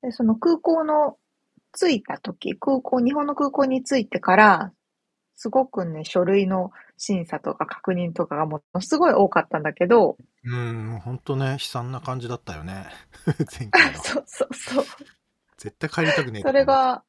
[0.00, 1.18] でその空港の
[1.78, 4.72] 着いた時、空港、日本の空港に着いてから、
[5.36, 12.86] すごくね、書類の審査とか確認とかがものすごい多かったんだけど、うん、ほんとね、悲惨な感じだったよね。
[13.58, 13.98] 前回の。
[14.02, 14.84] そうそうそう。
[15.58, 16.64] 絶対帰りたくねえそれ。
[16.64, 17.04] が、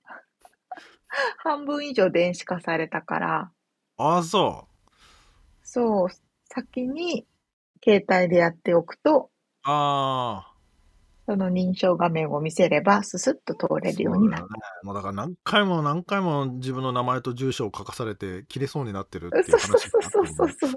[1.37, 3.51] 半分以上電子化されたから、
[3.97, 4.67] ああ、そ
[5.63, 6.09] そう、
[6.49, 7.25] 先に
[7.83, 9.29] 携帯でやっておくと、
[9.65, 9.69] う。
[9.69, 10.56] ああ。
[11.29, 14.43] その認証画面を見せれば、ススッと通れるようになる。
[14.43, 20.69] そうだよねもうだから何回も何回も自分の名前と住所を書かされて切れそうになってるっていうそうそう話そうそうそう。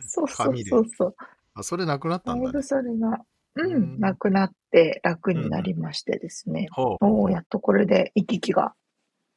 [0.00, 1.16] そうそうそうそう。
[1.54, 2.62] あそれなくなったんだねだいぶ。
[2.62, 3.08] それが、
[3.54, 6.66] ううんん、なくなって楽になりましてですね。
[6.70, 7.04] ほう。
[7.04, 8.74] もうやっとこれで行き来が、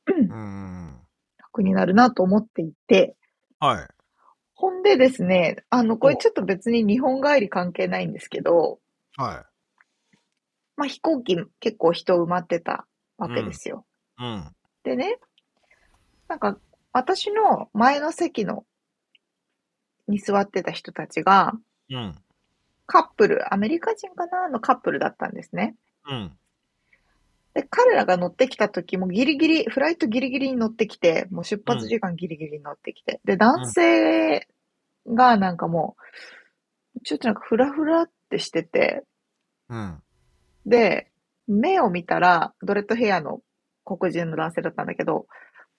[0.08, 1.00] うんう、ん。
[1.38, 3.16] 楽になるなと思っていて、
[3.62, 3.88] はい。
[4.56, 8.80] ほんでですね、あの、これおちょっと別に日本帰り関係ないんですけど、
[9.18, 9.46] は
[10.78, 12.88] まあ飛行機結構人埋まってた
[13.18, 13.86] わけですよ。
[14.20, 14.24] い。
[14.24, 14.56] うん。
[14.84, 15.18] でね、
[16.28, 16.58] なんか
[16.94, 18.66] 私の前の席の
[20.08, 21.54] に座ってた人たちが
[21.90, 22.16] うん。
[22.86, 25.76] カップル、アメリカ人かなのカップルだったんですね。
[26.10, 26.38] うん。
[27.54, 33.20] で、彼らが乗ってきた時もギリギリ、フライトギリギリに乗ってきて、もう出発時間ギリギリに乗ってきて。
[33.26, 34.48] で、男性
[35.08, 35.98] がなんかも
[36.96, 39.04] う、ちょっとなんかフラフラってしてて、
[39.70, 40.02] うん。
[40.66, 41.12] で、
[41.48, 43.42] 目を見たら、ドレッドヘアの
[43.86, 45.28] 黒人の男性だったんだけど、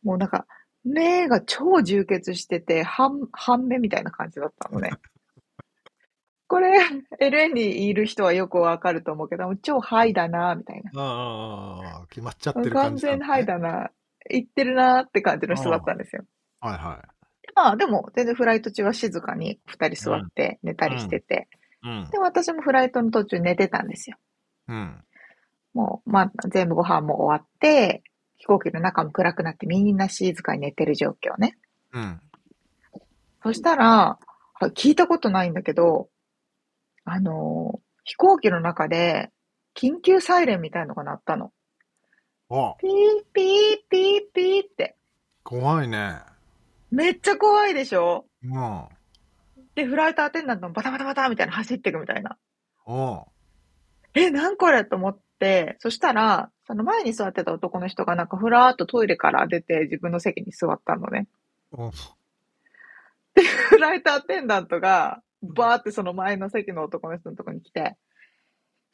[0.03, 0.47] もうなんか、
[0.85, 4.91] 目が超充血してて、半、半目みたいな感じだったのね。
[6.49, 6.81] これ、
[7.21, 10.91] LA にいる人はよくわかると思うけど、超ハイだな、みたいな。
[10.95, 13.91] ああ決まっちゃってる感完じね全ハイだな、
[14.31, 16.25] 言ってるなって感じの人だったんですよ。
[16.61, 17.05] はいは
[17.55, 21.58] まあでも、全然フライト中は静かに二人座って寝たりしてて、い。
[21.83, 22.09] うん。
[22.11, 24.17] で、私もフライトの途中寝てたんですよ。
[24.69, 25.05] うん。
[25.75, 28.03] もう、まあ、全部ご飯も終わって、
[28.37, 31.57] 飛行機の中も暗くなってみんな静かに寝てる状況ね。
[31.93, 32.21] うん。
[33.43, 34.19] そしたら、
[34.61, 36.09] あ聞いたことないんだけど、
[37.05, 37.79] あのー
[38.11, 39.31] 飛行機の中で、
[39.75, 41.53] 緊急サイレンみたいのが鳴ったの。
[42.49, 42.91] あ、ピー
[43.35, 44.97] ピーピーピーって。
[45.45, 46.15] 怖いね。
[46.91, 48.25] めっちゃ怖いでしょ？
[48.43, 48.85] うん。
[49.79, 52.37] で、フライトアテンダントもバタバタバタみたいな走っていくみたいな。
[54.15, 61.29] え、なんこれと思って、そしたら、その前に座ってた男の人がなんかふらーっとトイレから出て自分の席に座ったのね。
[61.71, 61.93] おう
[63.71, 67.95] フライトアテンダントが、バーってその前の席の男の人のとこに来て、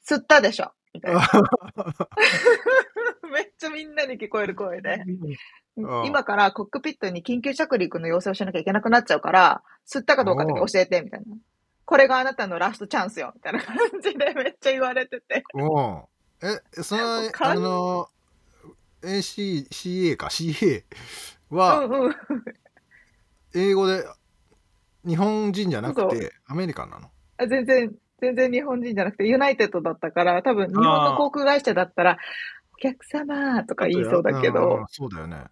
[0.07, 1.27] 吸ったでしょみたいな。
[3.33, 5.03] めっちゃみんなに聞こえる声で。
[5.77, 11.37] うん今からコックピットに緊急着陸の要請をしなきゃいけなくなっちゃうから、吸ったかどうかだけ教えて、みたいな。
[11.85, 15.45] これがあなたのラストチャンスよ、みたいな感じで めっちゃ言われてて。
[16.77, 17.03] え、その、
[17.41, 18.09] あの、
[19.03, 20.85] AC、CA か、CA
[21.51, 22.15] うは、んうん。
[23.55, 24.05] 英語で、
[25.07, 27.11] 日本人じゃなくそて、アメリカンなの？
[27.37, 32.19] あ全然、全然日本人じゃなくて、ユナイテッドだったから、多分日本の航空会社だったら、
[32.75, 35.45] お客様とか言いそうだけうんど、そうだよね。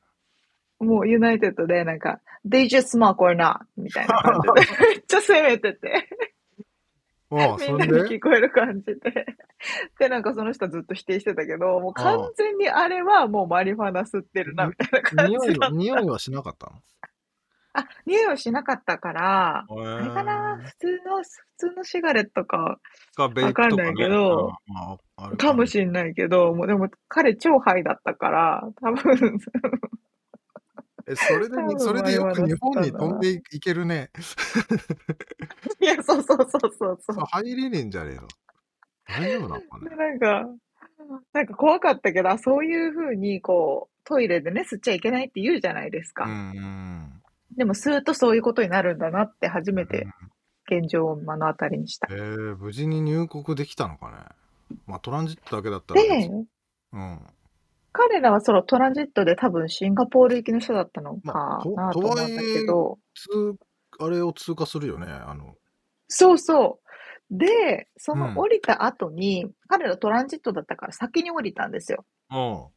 [0.82, 6.08] もうユナイテッドでなんか、they just smoke or not みたいな感じで、 めっちゃ攻めてて、
[7.30, 9.26] おうみんなに聞こえる感じで。
[9.98, 15.76] で、なんかその人はずっと否定してたけど、もう完全にあれはもうマリファナ吸ってるな、みたいな感匂いは、じだった。
[15.76, 16.72] 匂いはしなかったの？
[17.74, 20.58] あ、匂いはしなかったから、ああれかな？
[20.62, 22.78] 普通の、普通のシガレットか、
[23.16, 29.38] わかんないけど、うんまあかもしんないけど、もうでも彼超ハイだったから、多分、
[31.06, 34.10] え、それでそれでよく日本に飛んで いけるね。
[35.80, 37.16] いや、そうそうそうそうそう。
[37.30, 38.28] 入れねえんじゃねえの。
[39.06, 39.96] 大丈夫なのかで、ね。
[39.96, 40.48] なんか、
[41.32, 46.26] なんか怖かったけど、あそういう風に、こう、トイレでね、吸っちゃいけないって言うじゃないですか。
[47.56, 50.06] でも、吸うとそういうことになるんだなって初めて
[50.70, 52.16] 現状を目の当たりにしたえ。
[52.16, 54.76] ー、無事に入国できたのかね。
[54.86, 57.20] まあトランジットだけだったらうん。
[57.92, 63.56] 彼らはそのトランジットで多分シンガポール行きの人だったのまあなと思うんはいえけど、通、
[64.00, 65.06] あれを通過するよね。
[65.08, 65.54] あの、
[66.08, 66.80] そうそ
[67.30, 67.36] う。
[67.36, 72.04] で、そうんの降りた後に、彼らトランジットだったから先に降りたんですよ。
[72.30, 72.70] お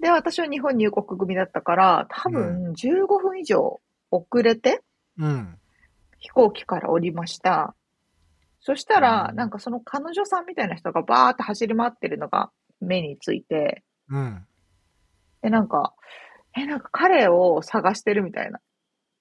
[0.00, 4.82] で、私は日本入国組だったから、多分15分以上遅れて
[5.18, 5.58] ううん。
[6.18, 7.74] 飛行機から降りました。
[8.60, 12.50] そしたら、うんなんかその彼女さんみたいな人がバーって走り回ってるのが
[12.80, 14.46] 目について、うん。
[15.42, 15.94] で、なんか、
[16.56, 18.60] え、なんか彼を探してるみたいな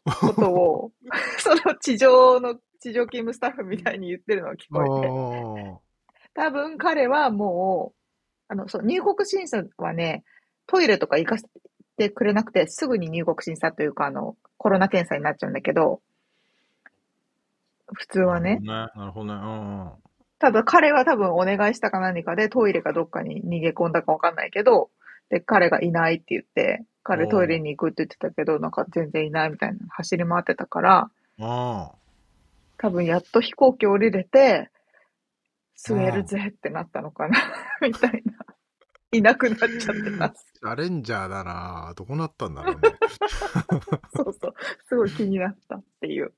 [0.05, 0.91] ことを、
[1.39, 5.81] その地上の、地上勤務スタッフみたいに言ってるのが聞こえて、お
[6.33, 7.99] 多分彼はもう、
[8.47, 10.23] あの、そう、入国審査はね、
[10.67, 11.45] トイレとか行かせ
[11.97, 16.01] てくれなくて、すぐに入国審査というか、あの、コロナ検査になっちゃうんだけど、
[17.93, 18.59] 普通はね。
[18.61, 19.33] なるほどね。
[19.33, 19.91] うんうん。
[20.39, 24.89] ただ彼は多分お願いしたか何かでトイレかどっかに逃げ込んだかわかんないけど、
[25.29, 31.91] で、彼がいないって言って、彼トイレに行くって言ってたけど、なんか全然いないみたいな走り回ってたから、あ
[32.77, 34.69] 多分やっと飛行機降りれて、
[35.77, 37.37] 吸えるぜってなったのかな、
[37.81, 38.45] みたいな。
[39.11, 40.45] いなくなっちゃってます。
[40.55, 42.81] チャレンジャーだなどうなったんだろうね。
[44.13, 44.53] そうそう。
[44.87, 46.33] すごい気になったっていう、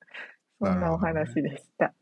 [0.59, 1.93] そんなお話でした。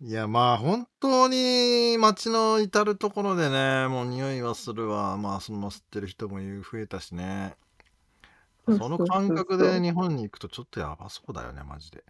[0.00, 5.16] いや、まあ本当に街の至るところでね、もう匂いはするわ。
[5.16, 7.56] まあそのまま吸ってる人も増えたしね。
[8.66, 12.04] そうその感覚で日本に行くとちょっとやばそうだよね、マジで。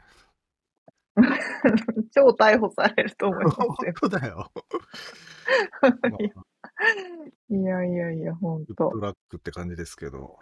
[2.12, 3.94] 超逮捕されると思います本よ。
[4.00, 4.52] 当だよ。
[6.08, 6.18] まあ
[7.50, 9.00] いやいやいや、ほんフッとト。
[9.00, 10.38] ラックって感じですけど。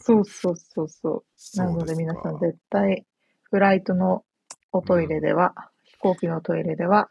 [0.00, 1.24] そうそうそうそ
[1.54, 1.58] う。
[1.58, 3.06] なのそうですかで皆さん絶対、
[3.44, 4.24] フライトの
[4.72, 5.54] おトイレでは、
[6.04, 7.08] 飛行機のトイレでは、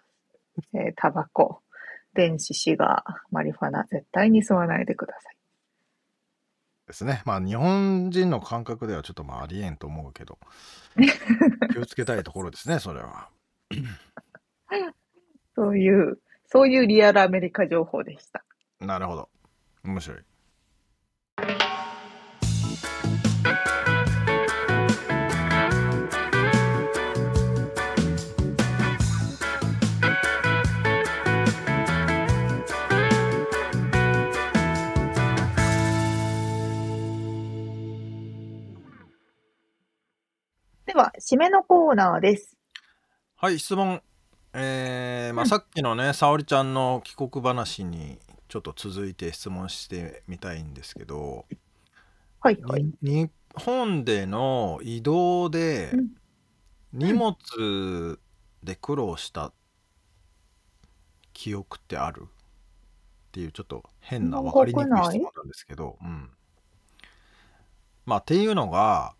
[0.75, 1.61] えータバコ、
[2.13, 5.37] 電子シガー、マリファナ、絶対に吸わないでください。
[6.85, 7.23] ですね。
[7.25, 10.37] まあ日本人の感覚ではちょっとまあありえんと思うけど、
[11.73, 13.29] 気をつけたいところですね、それは。
[15.55, 18.45] そういう、そういうリアルアメリカ情報でした。
[18.79, 19.27] なるほど。
[19.83, 20.19] 面白い。
[40.93, 42.55] では、締めのコーナーです。
[43.37, 43.99] はい、質問。
[44.53, 45.49] えーまあ、うん。
[45.49, 51.45] さっきのね、沙織ちゃんの帰国話にちょっと続いて質問してみたいんですけど、
[52.41, 52.83] はいはい。
[53.01, 56.09] に日本での移動でうん。
[56.93, 58.19] 荷物
[58.61, 59.51] で苦労した
[61.33, 62.21] 記憶ってある？
[62.21, 62.25] っ
[63.31, 66.29] ていうちょっと変な日分かりにくい質問なんですけど、うん、
[68.05, 69.15] まあっていうのが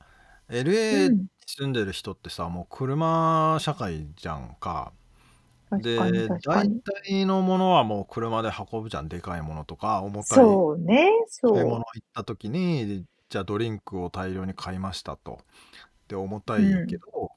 [0.49, 1.09] LA
[1.55, 4.91] 住んでる人ってさもう車社会じゃんか。
[5.69, 6.81] 確かにで確か大に。
[6.81, 11.09] 体のものはもう車で運ぶじゃんでかいものとか重たいそうね、
[11.41, 15.39] 買い物そ行った時にじゃあドリンクを大量に買いましたと。
[16.07, 17.31] で重たいけど、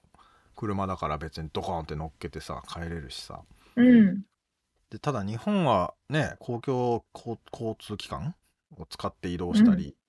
[0.55, 3.43] 車だから別にドカーンって乗っけてさ帰れるしさ。
[3.77, 3.83] う。
[3.83, 4.23] うん。
[4.91, 8.35] でただ日本はね公共交交通機関
[8.79, 10.06] を使って移動したりが、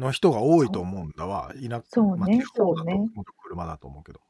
[0.00, 1.52] の人が多いと思うんだわ。
[1.56, 3.10] いなそうねまあ、地方だとそうね
[3.44, 4.20] 車だと思うけど。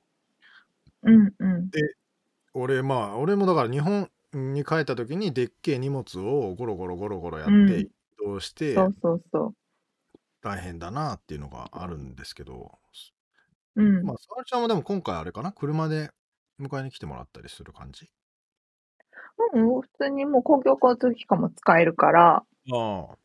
[1.05, 1.71] うんうん。
[2.53, 7.91] 俺まあ俺もだから日本に帰った時にでっけえ荷物をゴロゴロゴロゴロやっうんて移
[8.25, 9.55] 動してそうそうそ
[10.43, 12.79] 大変だなっていうのがあるんですけど、
[13.77, 13.83] う。
[13.83, 14.05] うん。
[14.05, 15.53] まあ沙織ちゃんもでも今回あれかな？
[15.53, 16.11] 車で
[16.61, 18.11] 迎えに来てもらったりする感じ？
[19.55, 23.17] うん、普通にもう公共交通機関も使えるから、ああ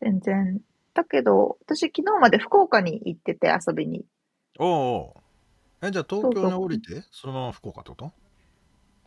[0.00, 0.60] 全然。
[0.94, 4.04] だけど、私昨日まで福岡に行ってて遊びに。
[4.58, 5.86] おうおう。
[5.86, 7.02] えじゃあ東京に降りて？
[7.10, 8.12] そのまま福岡ってこと？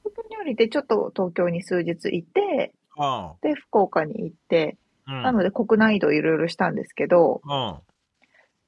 [0.04, 5.24] 東京に降りてちょっと東京に数日いて、あで、福岡に行って、あうん。
[5.24, 7.76] なので国内移動いろいろしたんですけど、うん。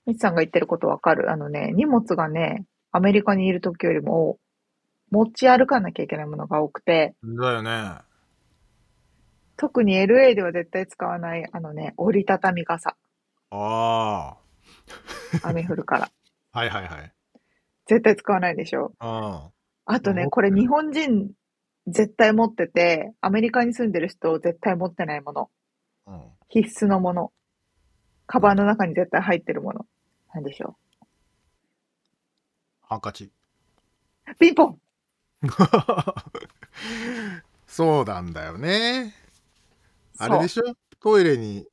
[0.06, 1.32] みつさんが言ってることわかる。
[1.32, 4.38] あのね、荷物がね、アメリカにいる時よりも
[5.12, 7.96] 持ち歩かなきゃいけないものが多くて、だよね。
[9.58, 12.96] 特に LA では絶対使わない、あのね、折りたたみ傘。
[13.52, 14.38] あ
[15.44, 16.10] 雨降るから。
[16.52, 17.12] あはいはいはい
[17.88, 18.94] 絶対使わないでしょ。
[19.00, 19.50] あ
[19.86, 21.32] あとね、これ日本人
[21.88, 25.50] 絶対持ってて、アメリカに住んでる人絶対持ってないもの。
[26.06, 27.32] あうん必須のもの。
[28.26, 29.86] カバンの中に絶対入ってるもの。
[30.34, 30.78] なんでしょ
[32.82, 34.36] ハンカチう。
[34.36, 34.82] ピンポン
[37.68, 39.14] そうなんだよね
[40.18, 40.64] あれでしょ？
[41.00, 41.68] トイレに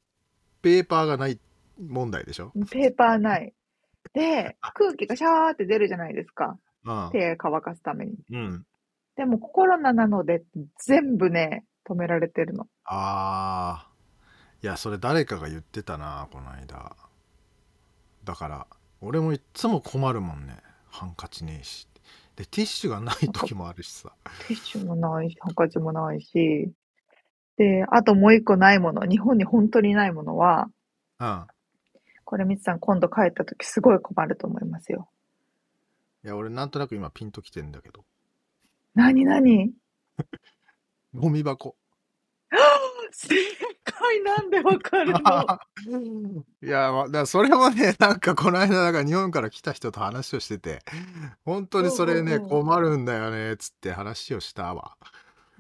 [0.62, 1.38] ペーパーがない
[1.78, 2.52] 問題でしょ？
[2.70, 3.52] ペーパーない。
[4.12, 6.58] で、空気がシャーって出るじゃないですか。
[6.84, 7.10] うん。
[7.12, 8.14] 手乾かすために。
[8.30, 8.66] うん。
[9.16, 10.42] でもコロナなので
[10.84, 12.66] 全部ね、止められてるの。
[12.84, 13.90] ああ。
[14.62, 16.96] いや、それ誰かが言ってたな、この間。
[18.24, 18.66] だから、
[19.00, 20.56] 俺もいっつも困るもんね。
[20.88, 21.86] ハンカチねえし。
[22.36, 24.12] で、ティッシュがない時もあるしさ。
[24.48, 26.72] ティッシュもないし、ハンカチもないし。
[27.56, 30.68] で、あともう一個ないもの、日本に本当にないものは、
[31.20, 31.46] うん。
[32.24, 35.08] これみつさん今度帰った時すごい困ると思いますよ。
[36.24, 38.04] いや、俺なんとなく今ピンときてんだけど。
[38.94, 39.72] なになに
[41.14, 41.76] ゴミ箱。
[43.12, 43.34] 正
[43.84, 46.44] 解なんでわかるの？
[46.62, 50.82] いや、まだからそれもね、なんかこの間、なんか日本から来た人と話をしてて、
[51.44, 54.96] 本当にそれね、困るんだよね、つって話をしたわ。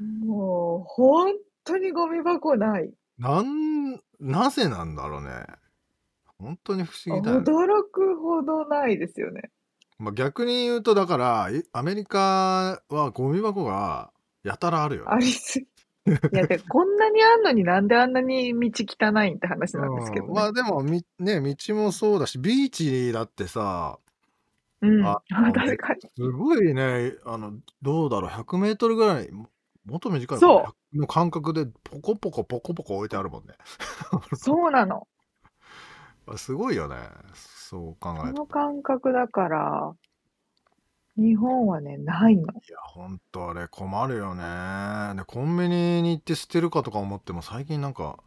[0.00, 2.92] もう、本当にゴミ箱ない。
[3.18, 5.46] なん、なぜなんだろうね。
[6.38, 7.44] 本当に不思議だよね。
[7.44, 9.50] 驚くほどないですよね。
[9.98, 14.12] まあ、逆に言うと、だから、いアメリカはゴミ箱が
[14.42, 15.08] やたらあるよね。
[15.10, 15.66] ありすぎ。
[16.06, 20.28] いや、で、こんなにあんのになんであんなに道汚いんって話なんですけどね。
[20.28, 23.98] うんまあでもみ、ね、道もそうだし、ビーチだってさ、
[24.82, 25.06] うん。
[25.06, 26.00] ああ確かに。
[26.14, 29.48] すごいね、あの、どうだろう、100メートルぐらい、も
[29.86, 33.54] もっと短いの間隔でポコポコポコポコ置いてあるもんね。
[34.36, 35.06] そうなの。
[36.36, 36.96] すごいよね。
[37.34, 38.46] そう考えると。
[38.46, 39.94] この感覚だから、
[41.16, 42.42] 日本はね、ないの。
[42.42, 45.14] いや、ほんとあれ困るよね。
[45.16, 48.18] で、コンビニに行って捨てるかとか思っても、最近なんか、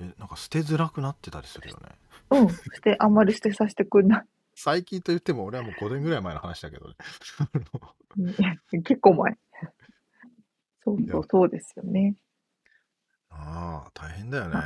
[0.00, 1.90] え、なんか捨てづらくなってたりするよね。
[2.30, 2.48] うん。
[2.48, 4.24] 捨て、あんまり捨てさせてくんない。
[4.56, 6.94] 最近と言っても、俺はもう5年ぐらい前の話だけどね。
[8.16, 8.22] う
[8.76, 9.38] ん結構前。
[10.82, 12.16] そうそう、そうですよね。
[13.30, 14.60] ああ、大変だよね。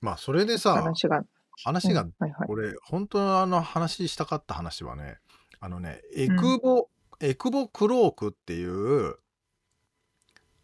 [0.00, 1.24] まあ、それでさ、話が。
[1.62, 2.46] 話がうんはいはい。
[2.48, 5.18] 俺、本当のあの話したかった話はね、
[5.60, 6.88] あのね、エクボ、
[7.20, 9.16] エクボクロークっていう、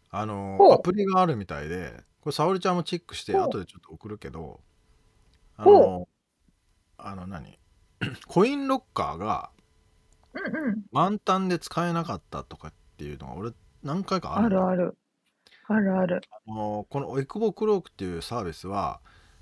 [0.09, 4.59] あのほう、アプリがあるみたいで、これ、沙織ちゃんもチェックして、ほう後でちょっと送るけど、
[5.57, 6.07] あほの、
[6.97, 7.57] あの何？
[8.27, 9.51] コインロッカーが
[10.33, 10.83] うんうん。
[10.91, 13.51] 満タンで使えなかったとかっていうのが俺
[13.83, 14.97] 何回かあるあんだよるある。
[15.67, 16.21] あるある。
[16.47, 19.01] あのこのエクボクロークっていうサービスは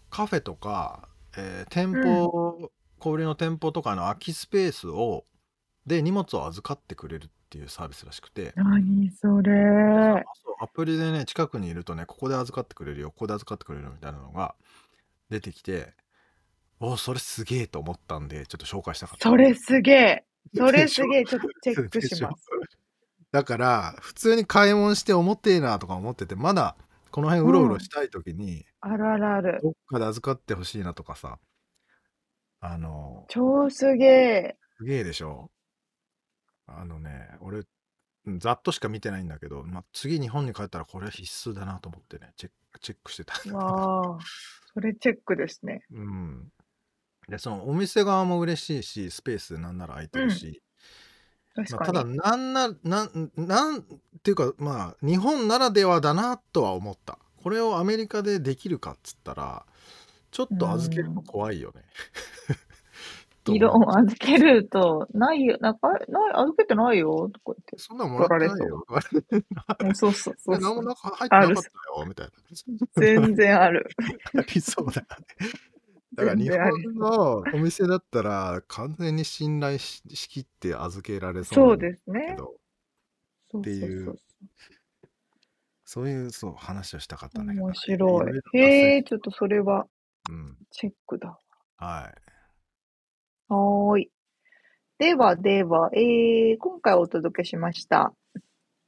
[0.10, 5.26] カフェとか、えー店舗、小売りの店舗とかの空きスペースを
[5.86, 10.24] で荷物を預かってくれるっていうサービスらしくて、何それ。
[10.62, 14.56] アプリでね近くにいるとねここで預かってくれるよここで預かってくれるよみたいなのが
[15.30, 15.94] 出てきて
[16.82, 20.24] おそれすげえと思ったんでちょっと紹介したかったそれすげえ。
[20.56, 21.24] それすげえ。
[21.24, 22.50] でちょっとチェックします。
[23.32, 26.76] だから普通に買い物して重てえなとか思っててまだ
[27.12, 29.60] この辺うろうろしたい時に、あるあるある。
[29.64, 31.40] どっかで預かってほしいなとかさ
[32.62, 34.58] あの超すげえ。
[34.78, 35.50] すげえでしょ？
[36.68, 37.64] あのね俺
[38.26, 44.20] うんざっとしか見てないんだけど、まあ、次日本に帰ったらこれ必須だなと思ってねチェックチェックしてたんだけどわあ。
[44.74, 45.84] それチェックですね。
[45.92, 46.52] うん
[47.28, 50.69] でそのお店側も嬉しいしスペースなんなら空いてるし、確
[51.72, 52.04] まあ、ただ。
[52.04, 53.84] なんななんなんっ
[54.24, 59.66] ていうかまあ日本ならではだなとは思ったこれをアメリカでできるかっつったら
[60.32, 61.84] ちょっと預けるの怖いよね。
[63.44, 68.86] と色を預けると、ないよ、なんか、あない、預けてないよ、とかそんなのもらってないよ。
[68.90, 69.46] 言って。
[69.96, 70.86] そうそうそうえ何もそう。
[70.86, 72.32] 中入ってなかったよみたいな。
[72.98, 73.90] 全然ある。
[74.38, 75.50] ありそうだよね。
[76.20, 82.38] だから日本のお店だったら完全に信頼ししきって預けられそうそうですね
[83.58, 84.16] っていう
[85.86, 87.42] そういうそう話をしたかった。
[87.42, 87.98] んだけど、面白い。
[87.98, 89.88] ろろへえ、ちょっとそれは
[90.30, 90.56] うん。
[90.70, 91.40] チェックだ。
[91.78, 93.52] はい。
[93.52, 94.12] はーい。
[95.00, 98.14] ではでは、えー、今回お届けしました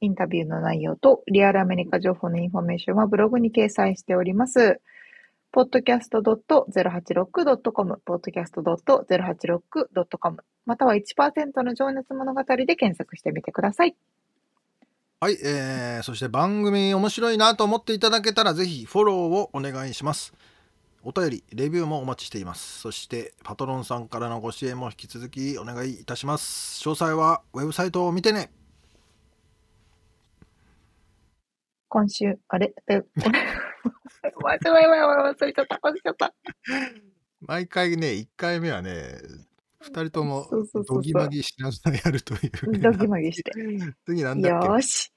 [0.02, 4.82] インタビューの内容とリアルアメリカ情報のインフォメーションはブログに掲載しております。
[5.54, 13.96] podcast.086.com、podcast.086.com、または1%の情熱物語で検索してみてください。
[15.20, 20.34] はい、えー、そして番組面白いなと思っていただけたらぜひフォローをお願いします。
[21.04, 22.80] お便り、レビューもお待ちしています。
[22.80, 26.80] そして、パトロンさんからのご支援も引き続きお願いいたします。
[26.88, 28.52] 詳細はウェブサイトを見てね。
[31.94, 32.74] 今週、あれ？
[32.88, 36.34] え、わいわいわい、忘れちゃった、忘れちゃった。
[37.42, 39.18] 毎回ね、1回目はね、
[39.84, 42.80] 2人ともそうそうそうそうドギマギしながらやるという。
[42.80, 43.52] ドギマギして。
[44.08, 44.68] 次なんだっけ？
[44.68, 45.12] よーし、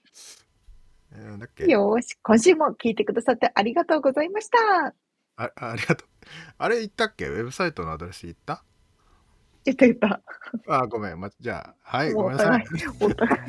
[1.12, 1.64] えーなんだっけ？
[1.66, 4.95] よーし、今週も聞いてくださってありがとうございました。
[5.37, 6.09] あありがとう。
[6.59, 7.29] あれ言ったっけ？
[7.29, 8.64] ウェブサイトのアドレス言った？
[9.64, 10.20] 言った言った。
[10.68, 11.20] あ、ごめん。
[11.20, 12.64] ま、じゃあ、はい、ごおめんなさい。
[13.01, 13.41] お互い。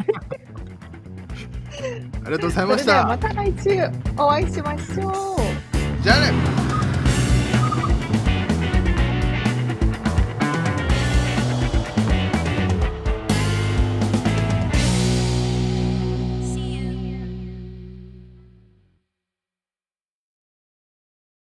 [2.24, 2.86] ありがとうございそました。
[2.86, 3.70] れではまた来週
[4.18, 6.04] お会いしましょう。
[6.04, 6.65] じゃあね